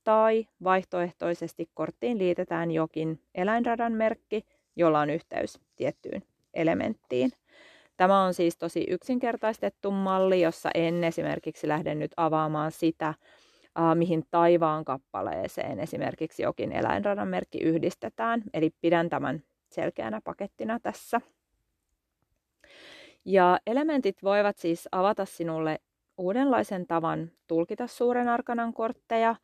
tai 0.04 0.46
vaihtoehtoisesti 0.64 1.70
korttiin 1.74 2.18
liitetään 2.18 2.70
jokin 2.70 3.20
eläinradan 3.34 3.92
merkki, 3.92 4.44
jolla 4.76 5.00
on 5.00 5.10
yhteys 5.10 5.60
tiettyyn 5.76 6.22
elementtiin. 6.54 7.30
Tämä 7.96 8.22
on 8.24 8.34
siis 8.34 8.56
tosi 8.56 8.86
yksinkertaistettu 8.88 9.90
malli, 9.90 10.40
jossa 10.40 10.70
en 10.74 11.04
esimerkiksi 11.04 11.68
lähde 11.68 11.94
nyt 11.94 12.12
avaamaan 12.16 12.72
sitä, 12.72 13.14
mihin 13.94 14.24
taivaan 14.30 14.84
kappaleeseen 14.84 15.80
esimerkiksi 15.80 16.42
jokin 16.42 16.72
eläinradan 16.72 17.28
merkki 17.28 17.58
yhdistetään. 17.58 18.42
Eli 18.54 18.70
pidän 18.80 19.08
tämän 19.08 19.42
selkeänä 19.68 20.20
pakettina 20.24 20.80
tässä. 20.80 21.20
Ja 23.24 23.58
elementit 23.66 24.22
voivat 24.22 24.58
siis 24.58 24.88
avata 24.92 25.24
sinulle 25.24 25.80
uudenlaisen 26.18 26.86
tavan 26.86 27.30
tulkita 27.46 27.86
suuren 27.86 28.28
arkanan 28.28 28.72
kortteja. 28.72 29.36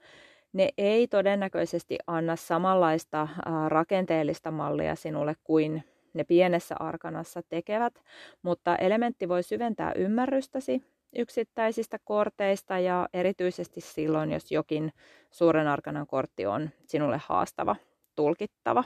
Ne 0.53 0.69
ei 0.79 1.09
todennäköisesti 1.09 1.99
anna 2.07 2.37
samanlaista 2.37 3.29
rakenteellista 3.69 4.51
mallia 4.51 4.95
sinulle 4.95 5.37
kuin 5.45 5.85
ne 6.15 6.25
pienessä 6.25 6.75
arkanassa 6.81 7.43
tekevät, 7.49 7.95
mutta 8.43 8.77
elementti 8.77 9.29
voi 9.29 9.43
syventää 9.43 9.93
ymmärrystäsi 9.93 10.83
yksittäisistä 11.17 11.99
korteista 12.05 12.79
ja 12.79 13.09
erityisesti 13.13 13.81
silloin, 13.81 14.33
jos 14.33 14.53
jokin 14.53 14.93
suuren 15.31 15.67
arkanan 15.69 16.07
kortti 16.07 16.47
on 16.47 16.71
sinulle 16.87 17.21
haastava, 17.27 17.77
tulkittava. 18.15 18.85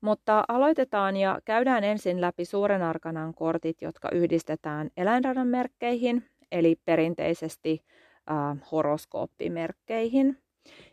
Mutta 0.00 0.44
aloitetaan 0.48 1.16
ja 1.16 1.40
käydään 1.44 1.84
ensin 1.84 2.20
läpi 2.20 2.44
suuren 2.44 2.82
arkanan 2.82 3.34
kortit, 3.34 3.82
jotka 3.82 4.08
yhdistetään 4.12 4.90
eläinradan 4.96 5.46
merkkeihin, 5.46 6.24
eli 6.52 6.76
perinteisesti 6.84 7.84
äh, 8.30 8.70
horoskooppimerkkeihin. 8.72 10.38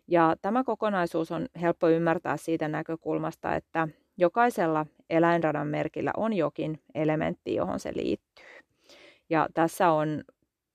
Ja 0.08 0.36
tämä 0.42 0.64
kokonaisuus 0.64 1.32
on 1.32 1.46
helppo 1.62 1.90
ymmärtää 1.90 2.38
siitä 2.38 2.68
näkökulmasta, 2.68 3.56
että 3.56 3.88
jokaisella 4.18 4.86
eläinradan 5.10 5.68
merkillä 5.68 6.12
on 6.18 6.34
jokin 6.34 6.80
elementti, 6.96 7.56
johon 7.56 7.80
se 7.80 7.92
liittyy. 7.96 8.46
Ja 9.30 9.48
tässä 9.54 9.90
on 9.92 10.24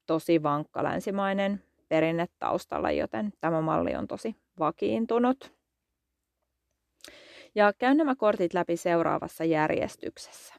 tosi 0.06 0.42
vankka 0.42 0.82
länsimainen 0.84 1.62
perinne 1.88 2.26
taustalla, 2.38 2.90
joten 2.90 3.32
tämä 3.40 3.60
malli 3.60 3.94
on 3.94 4.08
tosi 4.08 4.36
vakiintunut. 4.58 5.52
Ja 7.54 7.72
käyn 7.78 7.96
nämä 7.96 8.16
kortit 8.16 8.54
läpi 8.54 8.76
seuraavassa 8.76 9.44
järjestyksessä. 9.44 10.54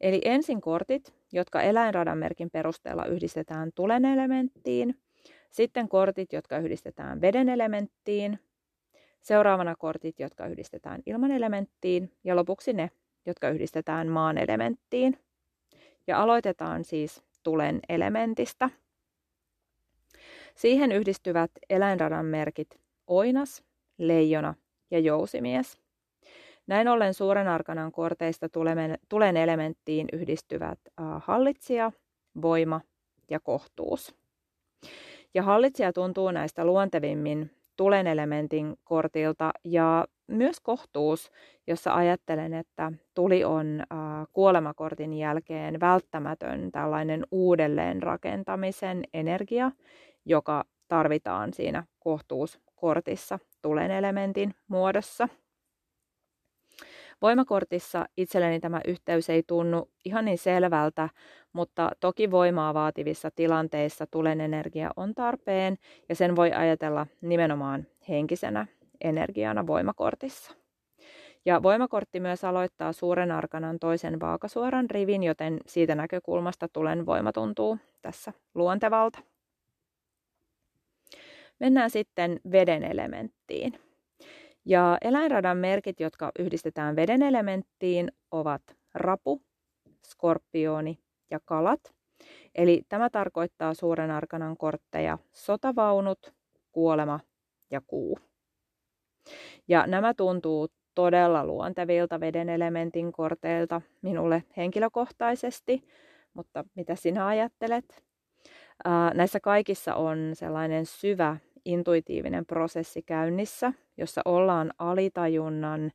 Eli 0.00 0.20
ensin 0.24 0.60
kortit, 0.60 1.14
jotka 1.32 1.62
eläinradan 1.62 2.18
merkin 2.18 2.50
perusteella 2.50 3.04
yhdistetään 3.04 3.70
tulen 3.74 4.04
elementtiin, 4.04 5.00
sitten 5.50 5.88
kortit, 5.88 6.32
jotka 6.32 6.58
yhdistetään 6.58 7.20
veden 7.20 7.48
elementtiin, 7.48 8.38
seuraavana 9.20 9.74
kortit, 9.78 10.20
jotka 10.20 10.46
yhdistetään 10.46 11.02
ilman 11.06 11.30
elementtiin 11.30 12.12
ja 12.24 12.36
lopuksi 12.36 12.72
ne, 12.72 12.90
jotka 13.26 13.48
yhdistetään 13.48 14.08
maan 14.08 14.38
elementtiin. 14.38 15.18
Ja 16.06 16.22
aloitetaan 16.22 16.84
siis 16.84 17.22
tulen 17.42 17.80
elementistä. 17.88 18.70
Siihen 20.54 20.92
yhdistyvät 20.92 21.50
eläinradan 21.70 22.26
merkit 22.26 22.80
oinas, 23.06 23.64
leijona 23.98 24.54
ja 24.90 24.98
jousimies. 24.98 25.78
Näin 26.66 26.88
ollen 26.88 27.14
suuren 27.14 27.48
arkanan 27.48 27.92
korteista 27.92 28.48
tulen 29.08 29.36
elementtiin 29.36 30.08
yhdistyvät 30.12 30.78
hallitsija, 31.20 31.92
voima 32.42 32.80
ja 33.30 33.40
kohtuus. 33.40 34.14
Ja 35.34 35.42
hallitsija 35.42 35.92
tuntuu 35.92 36.30
näistä 36.30 36.64
luontevimmin 36.64 37.50
tulen 37.76 38.06
elementin 38.06 38.76
kortilta 38.84 39.50
ja 39.64 40.06
myös 40.26 40.60
kohtuus, 40.60 41.30
jossa 41.66 41.94
ajattelen, 41.94 42.54
että 42.54 42.92
tuli 43.14 43.44
on 43.44 43.82
kuolemakortin 44.32 45.14
jälkeen 45.14 45.80
välttämätön 45.80 46.72
tällainen 46.72 47.26
uudelleen 47.30 48.02
rakentamisen 48.02 49.04
energia, 49.14 49.70
joka 50.24 50.64
tarvitaan 50.88 51.52
siinä 51.54 51.84
kohtuuskortissa 51.98 53.38
tulen 53.62 53.90
elementin 53.90 54.54
muodossa. 54.68 55.28
Voimakortissa 57.22 58.06
itselleni 58.16 58.60
tämä 58.60 58.80
yhteys 58.88 59.30
ei 59.30 59.42
tunnu 59.46 59.90
ihan 60.04 60.24
niin 60.24 60.38
selvältä, 60.38 61.08
mutta 61.52 61.90
toki 62.00 62.30
voimaa 62.30 62.74
vaativissa 62.74 63.30
tilanteissa 63.30 64.06
tulen 64.06 64.40
energia 64.40 64.90
on 64.96 65.14
tarpeen 65.14 65.76
ja 66.08 66.14
sen 66.14 66.36
voi 66.36 66.52
ajatella 66.52 67.06
nimenomaan 67.20 67.86
henkisenä 68.08 68.66
energiana 69.00 69.66
voimakortissa. 69.66 70.52
Ja 71.44 71.62
voimakortti 71.62 72.20
myös 72.20 72.44
aloittaa 72.44 72.92
suuren 72.92 73.30
arkanan 73.30 73.78
toisen 73.78 74.20
vaakasuoran 74.20 74.90
rivin, 74.90 75.22
joten 75.22 75.58
siitä 75.66 75.94
näkökulmasta 75.94 76.68
tulen 76.68 77.06
voima 77.06 77.32
tuntuu 77.32 77.78
tässä 78.02 78.32
luontevalta. 78.54 79.18
Mennään 81.60 81.90
sitten 81.90 82.40
veden 82.52 82.84
elementtiin. 82.84 83.91
Ja 84.64 84.98
eläinradan 85.00 85.58
merkit, 85.58 86.00
jotka 86.00 86.32
yhdistetään 86.38 86.96
veden 86.96 87.22
elementtiin, 87.22 88.12
ovat 88.30 88.62
rapu, 88.94 89.42
skorpioni 90.06 90.98
ja 91.30 91.40
kalat. 91.44 91.80
Eli 92.54 92.82
tämä 92.88 93.10
tarkoittaa 93.10 93.74
suuren 93.74 94.10
arkanan 94.10 94.56
kortteja 94.56 95.18
sotavaunut, 95.32 96.34
kuolema 96.72 97.20
ja 97.70 97.80
kuu. 97.86 98.18
Ja 99.68 99.86
nämä 99.86 100.14
tuntuu 100.14 100.68
todella 100.94 101.46
luontevilta 101.46 102.20
veden 102.20 102.48
elementin 102.48 103.12
korteilta 103.12 103.80
minulle 104.02 104.44
henkilökohtaisesti, 104.56 105.84
mutta 106.34 106.64
mitä 106.74 106.94
sinä 106.94 107.26
ajattelet? 107.26 108.04
Näissä 109.14 109.40
kaikissa 109.40 109.94
on 109.94 110.30
sellainen 110.32 110.86
syvä 110.86 111.36
intuitiivinen 111.64 112.46
prosessi 112.46 113.02
käynnissä, 113.02 113.72
jossa 113.96 114.22
ollaan 114.24 114.72
alitajunnan 114.78 115.92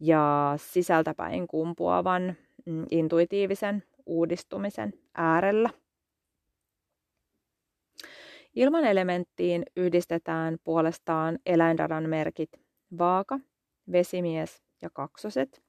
ja 0.00 0.54
sisältäpäin 0.56 1.48
kumpuavan 1.48 2.36
mm, 2.66 2.86
intuitiivisen 2.90 3.82
uudistumisen 4.06 4.92
äärellä. 5.14 5.70
Ilman 8.54 8.84
elementtiin 8.84 9.62
yhdistetään 9.76 10.58
puolestaan 10.64 11.38
eläinradan 11.46 12.08
merkit 12.08 12.50
vaaka, 12.98 13.40
vesimies 13.92 14.62
ja 14.82 14.90
kaksoset, 14.90 15.62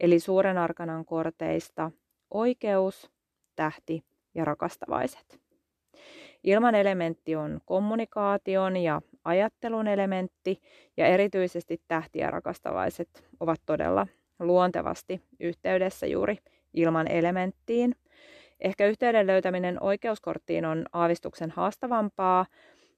eli 0.00 0.20
suuren 0.20 0.58
arkanan 0.58 1.04
korteista 1.04 1.90
oikeus, 2.30 3.10
tähti 3.56 4.04
ja 4.34 4.44
rakastavaiset. 4.44 5.49
Ilman 6.44 6.74
elementti 6.74 7.36
on 7.36 7.60
kommunikaation 7.64 8.76
ja 8.76 9.00
ajattelun 9.24 9.86
elementti 9.86 10.60
ja 10.96 11.06
erityisesti 11.06 11.80
tähti 11.88 12.18
ja 12.18 12.30
rakastavaiset 12.30 13.24
ovat 13.40 13.60
todella 13.66 14.06
luontevasti 14.38 15.20
yhteydessä 15.40 16.06
juuri 16.06 16.38
ilman 16.74 17.08
elementtiin. 17.08 17.94
Ehkä 18.60 18.86
yhteyden 18.86 19.26
löytäminen 19.26 19.82
oikeuskorttiin 19.82 20.64
on 20.64 20.86
aavistuksen 20.92 21.50
haastavampaa 21.50 22.46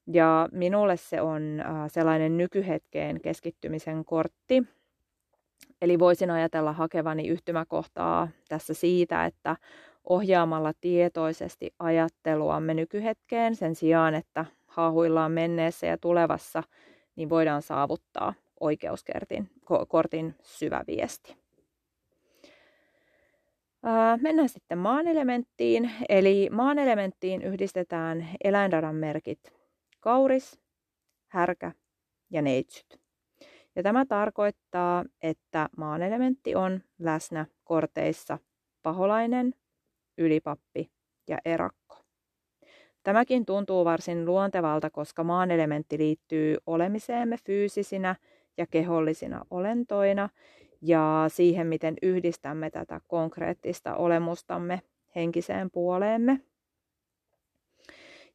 ja 0.07 0.49
minulle 0.53 0.97
se 0.97 1.21
on 1.21 1.61
äh, 1.61 1.67
sellainen 1.87 2.37
nykyhetkeen 2.37 3.21
keskittymisen 3.21 4.05
kortti. 4.05 4.63
Eli 5.83 5.99
voisin 5.99 6.31
ajatella 6.31 6.73
hakevani 6.73 7.29
yhtymäkohtaa 7.29 8.29
tässä 8.49 8.75
siitä, 8.75 9.27
että 9.27 9.57
ohjaamalla 10.05 10.73
tietoisesti 10.81 11.75
ajatteluamme 11.79 12.75
nykyhetkeen 12.75 13.57
sen 13.57 13.75
sijaan, 13.75 14.15
että 14.15 14.45
haahuillaan 14.67 15.33
menneessä 15.33 15.87
ja 15.87 15.99
tulevassa, 15.99 16.63
niin 17.17 17.29
voidaan 17.29 17.63
saavuttaa 17.63 18.35
oikeuskortin 18.61 19.51
kortin 19.89 20.35
syvä 20.43 20.85
viesti. 20.87 21.37
Mennään 24.21 24.49
sitten 24.49 24.79
maan 24.79 25.07
elementtiin. 25.07 25.91
Eli 26.09 26.49
maan 26.53 26.79
elementtiin 26.79 27.43
yhdistetään 27.43 28.29
eläinradan 28.45 28.95
merkit 28.95 29.53
kauris, 30.01 30.61
härkä 31.29 31.73
ja 32.31 32.43
neitsyt. 32.43 33.01
Ja 33.77 33.83
tämä 33.83 34.07
tarkoittaa, 34.07 35.05
että 35.23 35.69
maan 35.77 36.03
elementti 36.03 36.55
on 36.55 36.81
läsnä 36.99 37.47
korteissa 37.65 38.39
paholainen, 38.83 39.55
ylipappi 40.23 40.91
ja 41.29 41.39
erakko. 41.45 41.97
Tämäkin 43.03 43.47
tuntuu 43.47 43.85
varsin 43.85 44.25
luontevalta, 44.25 44.91
koska 44.91 45.25
maan 45.25 45.51
elementti 45.51 45.99
liittyy 45.99 46.57
olemiseemme 46.67 47.37
fyysisinä 47.47 48.17
ja 48.57 48.67
kehollisina 48.67 49.45
olentoina, 49.51 50.29
ja 50.83 51.25
siihen, 51.29 51.67
miten 51.67 51.95
yhdistämme 52.03 52.71
tätä 52.71 53.01
konkreettista 53.09 53.97
olemustamme 53.97 54.83
henkiseen 55.17 55.71
puoleemme. 55.71 56.41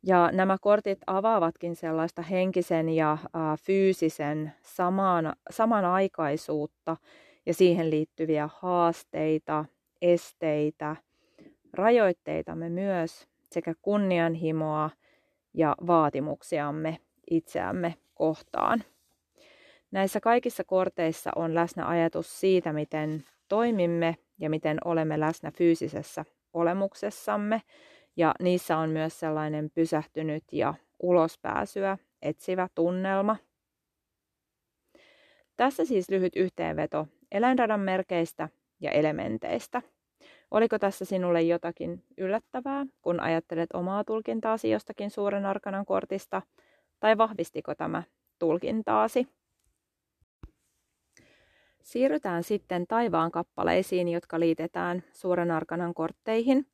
Ja 0.04 0.32
nämä 0.32 0.58
kortit 0.62 1.00
avaavatkin 1.08 1.76
sellaista 1.76 2.22
henkisen 2.22 2.90
ja 2.90 3.18
fyysisen 3.66 4.54
samaan, 4.62 5.34
samanaikaisuutta 5.50 6.98
ja 7.46 7.54
siihen 7.54 7.90
liittyviä 7.90 8.50
haasteita, 8.60 9.66
esteitä, 10.02 10.96
rajoitteitamme 11.74 12.70
myös 12.70 13.28
sekä 13.52 13.74
kunnianhimoa 13.82 14.90
ja 15.54 15.76
vaatimuksiamme 15.88 16.98
itseämme 17.32 17.96
kohtaan. 18.14 18.84
Näissä 19.92 20.20
kaikissa 20.20 20.64
korteissa 20.64 21.32
on 21.36 21.56
läsnä 21.56 21.88
ajatus 21.88 22.40
siitä, 22.40 22.74
miten 22.74 23.24
toimimme 23.48 24.16
ja 24.40 24.50
miten 24.50 24.78
olemme 24.86 25.20
läsnä 25.20 25.52
fyysisessä 25.52 26.26
olemuksessamme. 26.54 27.62
Ja 28.16 28.34
niissä 28.40 28.78
on 28.78 28.90
myös 28.90 29.20
sellainen 29.20 29.70
pysähtynyt 29.70 30.44
ja 30.52 30.74
ulospääsyä 31.00 31.98
etsivä 32.22 32.68
tunnelma. 32.76 33.36
Tässä 35.58 35.86
siis 35.86 36.10
lyhyt 36.10 36.36
yhteenveto 36.36 37.08
eläinradan 37.32 37.80
merkeistä 37.80 38.50
ja 38.80 38.92
elementeistä. 38.92 39.82
Oliko 40.52 40.80
tässä 40.80 41.06
sinulle 41.06 41.42
jotakin 41.42 42.04
yllättävää, 42.18 42.86
kun 43.02 43.20
ajattelet 43.20 43.70
omaa 43.74 44.04
tulkintaasi 44.04 44.70
jostakin 44.70 45.12
suuren 45.12 45.46
arkanan 45.46 45.86
kortista, 45.86 46.42
tai 47.00 47.18
vahvistiko 47.18 47.76
tämä 47.76 48.04
tulkintaasi? 48.40 49.28
Siirrytään 51.84 52.44
sitten 52.44 52.88
taivaan 52.88 53.32
kappaleisiin, 53.32 54.08
jotka 54.08 54.40
liitetään 54.40 55.04
suuren 55.12 55.52
arkanan 55.52 55.94
kortteihin, 55.94 56.66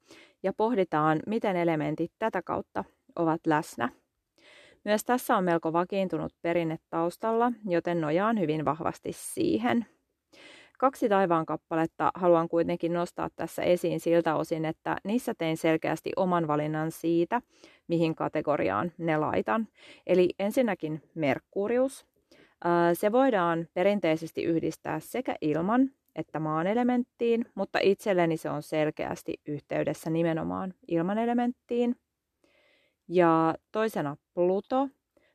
ja 0.43 0.53
pohditaan, 0.53 1.19
miten 1.27 1.55
elementit 1.55 2.11
tätä 2.19 2.41
kautta 2.41 2.83
ovat 3.15 3.41
läsnä. 3.47 3.89
Myös 4.85 5.05
tässä 5.05 5.37
on 5.37 5.43
melko 5.43 5.73
vakiintunut 5.73 6.33
perinne 6.41 6.79
taustalla, 6.89 7.51
joten 7.65 8.01
nojaan 8.01 8.39
hyvin 8.39 8.65
vahvasti 8.65 9.09
siihen. 9.13 9.85
Kaksi 10.79 11.09
taivaan 11.09 11.45
kappaletta 11.45 12.11
haluan 12.15 12.49
kuitenkin 12.49 12.93
nostaa 12.93 13.29
tässä 13.35 13.63
esiin 13.63 13.99
siltä 13.99 14.35
osin, 14.35 14.65
että 14.65 14.97
niissä 15.03 15.33
tein 15.37 15.57
selkeästi 15.57 16.11
oman 16.15 16.47
valinnan 16.47 16.91
siitä, 16.91 17.41
mihin 17.87 18.15
kategoriaan 18.15 18.91
ne 18.97 19.17
laitan. 19.17 19.67
Eli 20.07 20.29
ensinnäkin 20.39 21.01
Merkurius. 21.15 22.05
Se 22.93 23.11
voidaan 23.11 23.67
perinteisesti 23.73 24.43
yhdistää 24.43 24.99
sekä 24.99 25.35
ilman 25.41 25.91
että 26.15 26.39
maan 26.39 26.67
elementtiin, 26.67 27.45
mutta 27.55 27.79
itselleni 27.81 28.37
se 28.37 28.49
on 28.49 28.63
selkeästi 28.63 29.41
yhteydessä 29.47 30.09
nimenomaan 30.09 30.73
ilman 30.87 31.17
elementtiin. 31.17 31.95
Ja 33.07 33.55
toisena 33.71 34.17
Pluto. 34.33 34.89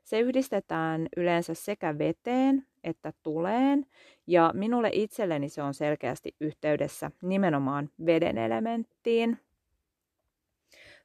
Se 0.05 0.21
yhdistetään 0.21 1.09
yleensä 1.17 1.55
sekä 1.55 1.99
veteen 1.99 2.67
että 2.85 3.13
tuleen, 3.23 3.87
ja 4.27 4.51
minulle 4.55 4.91
itselleni 4.93 5.49
se 5.49 5.63
on 5.63 5.75
selkeästi 5.75 6.37
yhteydessä 6.41 7.11
nimenomaan 7.23 7.91
veden 8.07 8.39
elementtiin. 8.39 9.39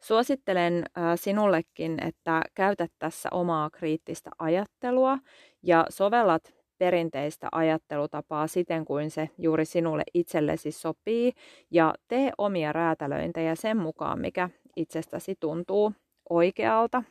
Suosittelen 0.01 0.83
sinullekin, 1.15 2.07
että 2.07 2.41
käytät 2.55 2.91
tässä 2.99 3.29
omaa 3.31 3.69
kriittistä 3.69 4.29
ajattelua 4.39 5.17
ja 5.63 5.85
sovellat 5.89 6.53
perinteistä 6.77 7.47
ajattelutapaa 7.51 8.47
siten 8.47 8.85
kuin 8.85 9.11
se 9.11 9.29
juuri 9.37 9.65
sinulle 9.65 10.03
itsellesi 10.13 10.71
sopii 10.71 11.33
ja 11.71 11.93
tee 12.07 12.31
omia 12.37 12.73
räätälöintejä 12.73 13.55
sen 13.55 13.77
mukaan, 13.77 14.19
mikä 14.19 14.49
itsestäsi 14.75 15.35
tuntuu 15.39 15.93
oikealta. 16.29 17.03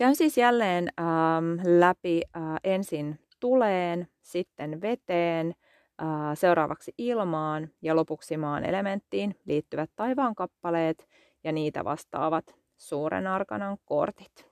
Käyn 0.00 0.16
siis 0.16 0.38
jälleen 0.38 0.88
ähm, 1.00 1.78
läpi 1.78 2.22
äh, 2.36 2.42
ensin 2.64 3.18
tuleen, 3.40 4.08
sitten 4.22 4.80
veteen, 4.80 5.54
äh, 6.02 6.08
seuraavaksi 6.34 6.94
ilmaan 6.98 7.70
ja 7.82 7.96
lopuksi 7.96 8.36
maan 8.36 8.64
elementtiin 8.64 9.34
liittyvät 9.44 9.90
taivaan 9.96 10.34
kappaleet 10.34 11.08
ja 11.44 11.52
niitä 11.52 11.84
vastaavat 11.84 12.54
suuren 12.76 13.26
arkanan 13.26 13.76
kortit. 13.84 14.50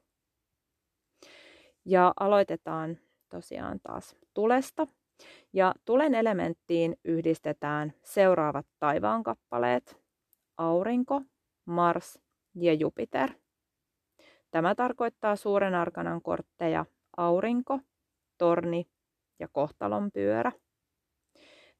Ja 1.84 2.12
aloitetaan 2.20 2.98
tosiaan 3.28 3.80
taas 3.82 4.16
tulesta. 4.34 4.86
Ja 5.52 5.74
tulen 5.84 6.14
elementtiin 6.14 6.96
yhdistetään 7.04 7.92
seuraavat 8.02 8.66
taivaan 8.78 9.22
kappaleet. 9.22 10.00
Aurinko, 10.56 11.22
Mars 11.64 12.18
ja 12.54 12.74
Jupiter. 12.74 13.30
Tämä 14.50 14.74
tarkoittaa 14.74 15.36
suuren 15.36 15.74
arkanan 15.74 16.22
kortteja 16.22 16.84
aurinko, 17.16 17.80
torni 18.38 18.86
ja 19.38 19.48
kohtalon 19.52 20.10
pyörä. 20.10 20.52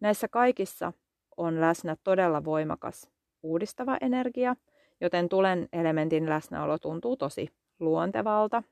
Näissä 0.01 0.29
kaikissa 0.29 0.93
on 1.37 1.61
läsnä 1.61 1.97
todella 2.05 2.45
voimakas 2.45 3.11
uudistava 3.43 3.97
energia, 4.01 4.57
joten 5.01 5.29
tulen 5.29 5.69
elementin 5.73 6.29
läsnäolo 6.29 6.79
tuntuu 6.79 7.17
tosi 7.17 7.49
luontevalta 7.81 8.63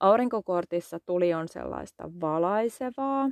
Aurinkokortissa 0.00 1.00
tuli 1.06 1.34
on 1.34 1.48
sellaista 1.48 2.10
valaisevaa, 2.20 3.30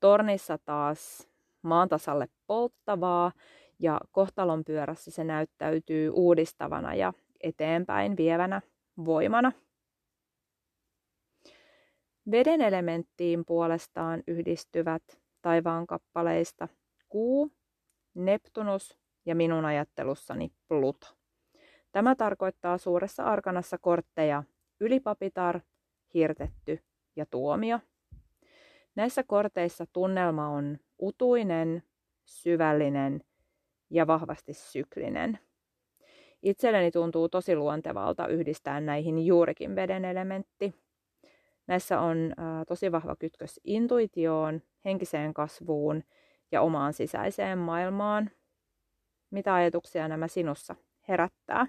tornissa 0.00 0.58
taas 0.58 1.28
maantasalle 1.62 2.28
polttavaa 2.46 3.32
ja 3.78 4.00
kohtalon 4.10 4.64
pyörässä 4.64 5.10
se 5.10 5.24
näyttäytyy 5.24 6.10
uudistavana 6.14 6.94
ja 6.94 7.12
eteenpäin 7.40 8.16
vievänä 8.16 8.60
voimana. 9.04 9.52
Veden 12.30 12.60
elementtiin 12.60 13.44
puolestaan 13.44 14.22
yhdistyvät 14.26 15.02
taivaan 15.42 15.86
kappaleista 15.86 16.68
kuu, 17.08 17.52
Neptunus 18.14 18.98
ja 19.26 19.34
minun 19.34 19.64
ajattelussani 19.64 20.52
Pluto. 20.68 21.06
Tämä 21.92 22.14
tarkoittaa 22.14 22.78
suuressa 22.78 23.24
arkanassa 23.24 23.78
kortteja 23.78 24.42
ylipapitar, 24.80 25.60
hirtetty 26.14 26.84
ja 27.16 27.26
tuomio. 27.26 27.80
Näissä 28.94 29.22
korteissa 29.22 29.86
tunnelma 29.92 30.48
on 30.48 30.78
utuinen, 30.98 31.82
syvällinen 32.24 33.24
ja 33.90 34.06
vahvasti 34.06 34.54
syklinen. 34.54 35.38
Itselleni 36.42 36.90
tuntuu 36.90 37.28
tosi 37.28 37.56
luontevalta 37.56 38.26
yhdistää 38.26 38.80
näihin 38.80 39.26
juurikin 39.26 39.76
veden 39.76 40.04
elementti. 40.04 40.74
Näissä 41.66 42.00
on 42.00 42.34
tosi 42.68 42.92
vahva 42.92 43.16
kytkös 43.16 43.60
intuitioon, 43.64 44.62
henkiseen 44.84 45.34
kasvuun 45.34 46.04
ja 46.52 46.62
omaan 46.62 46.92
sisäiseen 46.92 47.58
maailmaan. 47.58 48.30
Mitä 49.30 49.54
ajatuksia 49.54 50.08
nämä 50.08 50.28
sinussa 50.28 50.76
herättää? 51.08 51.66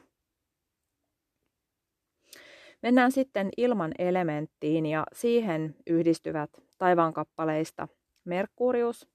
Mennään 2.81 3.11
sitten 3.11 3.49
ilman 3.57 3.91
elementtiin 3.99 4.85
ja 4.85 5.03
siihen 5.13 5.75
yhdistyvät 5.87 6.49
taivaankappaleista 6.77 7.87
Merkurius 8.25 9.09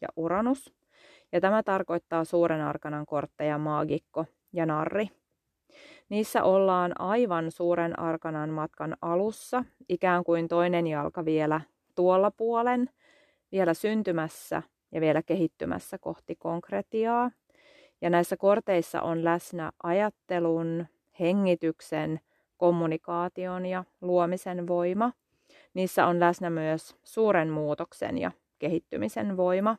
ja 0.00 0.08
Uranus. 0.16 0.74
Ja 1.32 1.40
tämä 1.40 1.62
tarkoittaa 1.62 2.24
suuren 2.24 2.60
arkanan 2.60 3.06
kortteja 3.06 3.58
maagikko 3.58 4.26
ja 4.52 4.66
narri. 4.66 5.08
Niissä 6.08 6.42
ollaan 6.42 7.00
aivan 7.00 7.50
suuren 7.50 7.98
arkanan 7.98 8.50
matkan 8.50 8.96
alussa, 9.02 9.64
ikään 9.88 10.24
kuin 10.24 10.48
toinen 10.48 10.86
jalka 10.86 11.24
vielä 11.24 11.60
tuolla 11.94 12.30
puolen, 12.30 12.90
vielä 13.52 13.74
syntymässä 13.74 14.62
ja 14.92 15.00
vielä 15.00 15.22
kehittymässä 15.22 15.98
kohti 15.98 16.36
konkretiaa. 16.36 17.30
Ja 18.00 18.10
näissä 18.10 18.36
korteissa 18.36 19.02
on 19.02 19.24
läsnä 19.24 19.72
ajattelun, 19.82 20.86
hengityksen, 21.20 22.20
kommunikaation 22.56 23.66
ja 23.66 23.84
luomisen 24.00 24.66
voima. 24.66 25.12
Niissä 25.74 26.06
on 26.06 26.20
läsnä 26.20 26.50
myös 26.50 26.96
suuren 27.04 27.50
muutoksen 27.50 28.18
ja 28.18 28.32
kehittymisen 28.62 29.36
voima. 29.36 29.76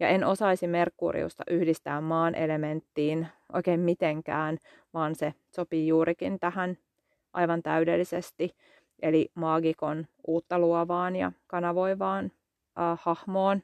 Ja 0.00 0.08
en 0.08 0.24
osaisi 0.24 0.66
Merkuriusta 0.66 1.44
yhdistää 1.50 2.00
maan 2.00 2.34
elementtiin 2.34 3.26
oikein 3.52 3.80
mitenkään, 3.80 4.58
vaan 4.94 5.14
se 5.14 5.34
sopii 5.56 5.86
juurikin 5.86 6.40
tähän 6.40 6.78
aivan 7.32 7.62
täydellisesti. 7.62 8.56
Eli 9.02 9.30
maagikon 9.34 10.06
uutta 10.26 10.58
luovaan 10.58 11.16
ja 11.16 11.32
kanavoivaan 11.46 12.24
äh, 12.24 12.98
hahmoon 13.02 13.62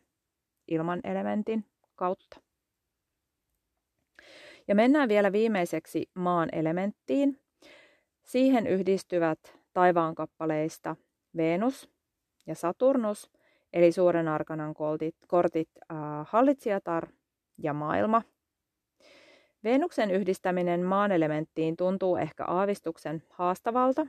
ilman 0.68 1.00
elementin 1.04 1.64
kautta. 1.94 2.40
Ja 4.68 4.74
mennään 4.74 5.08
vielä 5.08 5.32
viimeiseksi 5.32 6.10
maan 6.14 6.48
elementtiin, 6.52 7.42
Siihen 8.22 8.66
yhdistyvät 8.66 9.58
taivaankappaleista 9.72 10.96
Venus 11.36 11.90
ja 12.46 12.54
Saturnus, 12.54 13.30
eli 13.72 13.92
suuren 13.92 14.28
arkanan 14.28 14.74
kortit, 14.74 15.16
kortit 15.28 15.68
äh, 15.92 15.96
hallitsijatar 16.24 17.08
ja 17.58 17.72
maailma. 17.72 18.22
Venuksen 19.64 20.10
yhdistäminen 20.10 20.82
maan 20.82 21.12
elementtiin 21.12 21.76
tuntuu 21.76 22.16
ehkä 22.16 22.44
aavistuksen 22.44 23.22
haastavalta, 23.30 24.06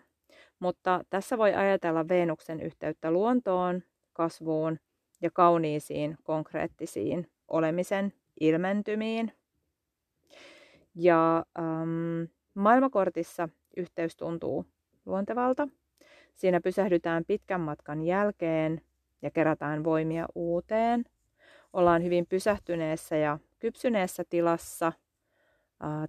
mutta 0.60 1.04
tässä 1.10 1.38
voi 1.38 1.54
ajatella 1.54 2.08
Venuksen 2.08 2.62
yhteyttä 2.62 3.12
luontoon, 3.12 3.84
kasvuun 4.14 4.80
ja 5.22 5.32
kauniisiin 5.32 6.18
konkreettisiin 6.24 7.32
olemisen 7.48 8.14
ilmentymiin. 8.40 9.32
Ja 10.96 11.46
ähm, 11.60 12.24
maailmakortissa 12.54 13.50
yhteys 13.78 14.16
tuntuu 14.16 14.66
luontevalta. 15.06 15.68
Siinä 16.36 16.62
pysähdytään 16.62 17.26
pitkän 17.26 17.62
matkan 17.62 18.04
jälkeen 18.04 18.82
ja 19.24 19.32
kerätään 19.32 19.84
voimia 19.84 20.26
uuteen. 20.36 21.06
Ollaan 21.74 22.04
hyvin 22.04 22.26
pysähtyneessä 22.26 23.16
ja 23.16 23.40
kypsyneessä 23.60 24.24
tilassa, 24.30 24.94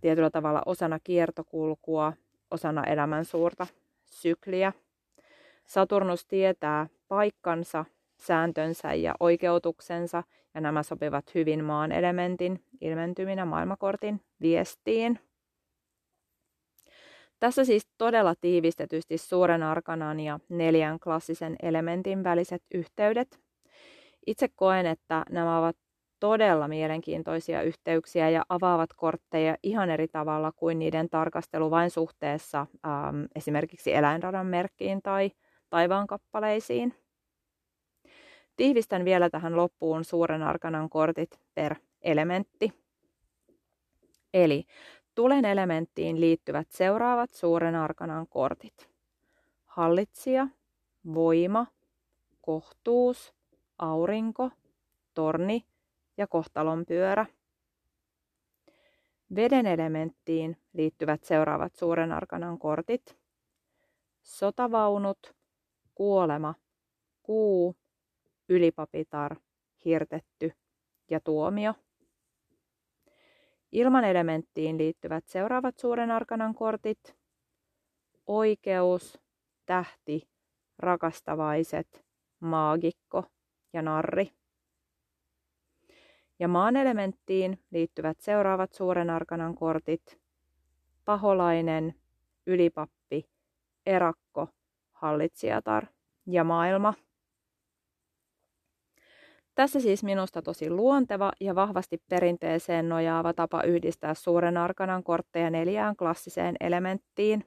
tietyllä 0.00 0.30
tavalla 0.30 0.62
osana 0.66 0.98
kiertokulkua, 1.04 2.12
osana 2.50 2.84
elämän 2.84 3.24
suurta 3.24 3.66
sykliä. 4.04 4.72
Saturnus 5.66 6.26
tietää 6.26 6.86
paikkansa, 7.08 7.84
sääntönsä 8.16 8.94
ja 8.94 9.14
oikeutuksensa, 9.20 10.22
ja 10.54 10.60
nämä 10.60 10.82
sopivat 10.82 11.34
hyvin 11.34 11.64
maan 11.64 11.92
elementin 11.92 12.64
ilmentyminä 12.80 13.44
maailmakortin 13.44 14.20
viestiin. 14.40 15.18
Tässä 17.44 17.64
siis 17.64 17.88
todella 17.98 18.34
tiivistetysti 18.40 19.18
suuren 19.18 19.62
arkanan 19.62 20.20
ja 20.20 20.40
neljän 20.48 21.00
klassisen 21.00 21.56
elementin 21.62 22.24
väliset 22.24 22.62
yhteydet. 22.74 23.40
Itse 24.26 24.48
koen, 24.48 24.86
että 24.86 25.24
nämä 25.30 25.58
ovat 25.58 25.76
todella 26.20 26.68
mielenkiintoisia 26.68 27.62
yhteyksiä 27.62 28.30
ja 28.30 28.44
avaavat 28.48 28.90
kortteja 28.96 29.56
ihan 29.62 29.90
eri 29.90 30.08
tavalla 30.08 30.52
kuin 30.52 30.78
niiden 30.78 31.10
tarkastelu 31.10 31.70
vain 31.70 31.90
suhteessa 31.90 32.66
ähm, 32.86 33.24
esimerkiksi 33.34 33.94
eläinradan 33.94 34.46
merkkiin 34.46 35.02
tai 35.02 35.30
taivaan 35.70 36.06
kappaleisiin. 36.06 36.94
Tiivistän 38.56 39.04
vielä 39.04 39.30
tähän 39.30 39.56
loppuun 39.56 40.04
suuren 40.04 40.42
arkanan 40.42 40.90
kortit 40.90 41.40
per 41.54 41.74
elementti. 42.02 42.72
Eli 44.34 44.64
Tulen 45.14 45.44
elementtiin 45.44 46.20
liittyvät 46.20 46.72
seuraavat 46.72 47.30
suuren 47.30 47.74
arkanan 47.74 48.26
kortit. 48.26 48.90
Hallitsija, 49.64 50.48
voima, 51.14 51.66
kohtuus, 52.40 53.34
aurinko, 53.78 54.50
torni 55.14 55.66
ja 56.16 56.26
kohtalonpyörä. 56.26 57.26
Veden 59.34 59.66
elementtiin 59.66 60.56
liittyvät 60.72 61.24
seuraavat 61.24 61.74
suuren 61.74 62.12
arkanan 62.12 62.58
kortit. 62.58 63.16
Sotavaunut, 64.22 65.34
kuolema, 65.94 66.54
kuu, 67.22 67.76
ylipapitar, 68.48 69.36
hirtetty 69.84 70.52
ja 71.10 71.20
tuomio. 71.20 71.74
Ilman 73.74 74.04
elementtiin 74.04 74.78
liittyvät 74.78 75.26
seuraavat 75.26 75.78
suuren 75.78 76.10
arkanan 76.10 76.54
kortit. 76.54 77.16
Oikeus, 78.26 79.20
tähti, 79.66 80.28
rakastavaiset, 80.78 82.04
maagikko 82.40 83.24
ja 83.72 83.82
narri. 83.82 84.30
Ja 86.38 86.48
maan 86.48 86.76
elementtiin 86.76 87.58
liittyvät 87.70 88.20
seuraavat 88.20 88.72
suuren 88.72 89.10
arkanan 89.10 89.54
kortit. 89.54 90.20
Paholainen, 91.04 91.94
ylipappi, 92.46 93.28
erakko, 93.86 94.48
hallitsijatar 94.92 95.86
ja 96.26 96.44
maailma. 96.44 96.94
Tässä 99.54 99.80
siis 99.80 100.04
minusta 100.04 100.42
tosi 100.42 100.70
luonteva 100.70 101.32
ja 101.40 101.54
vahvasti 101.54 102.02
perinteeseen 102.08 102.88
nojaava 102.88 103.32
tapa 103.32 103.62
yhdistää 103.62 104.14
suuren 104.14 104.56
arkanan 104.56 105.02
kortteja 105.02 105.50
neljään 105.50 105.96
klassiseen 105.96 106.56
elementtiin. 106.60 107.44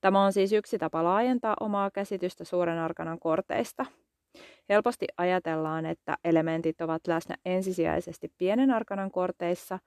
Tämä 0.00 0.24
on 0.24 0.32
siis 0.32 0.52
yksi 0.52 0.78
tapa 0.78 1.04
laajentaa 1.04 1.56
omaa 1.60 1.90
käsitystä 1.90 2.44
suuren 2.44 2.78
arkanan 2.78 3.18
korteista. 3.18 3.86
Helposti 4.68 5.06
ajatellaan, 5.16 5.86
että 5.86 6.16
elementit 6.24 6.80
ovat 6.80 7.06
läsnä 7.06 7.36
ensisijaisesti 7.44 8.32
pienen 8.38 8.70
arkanan 8.70 9.10
korteissa, 9.10 9.78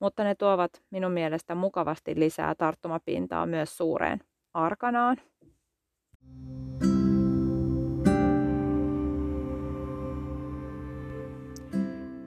mutta 0.00 0.24
ne 0.24 0.34
tuovat 0.34 0.70
minun 0.90 1.12
mielestä 1.12 1.54
mukavasti 1.54 2.20
lisää 2.20 2.54
tarttumapintaa 2.54 3.46
myös 3.46 3.76
suureen 3.76 4.20
arkanaan. 4.54 5.16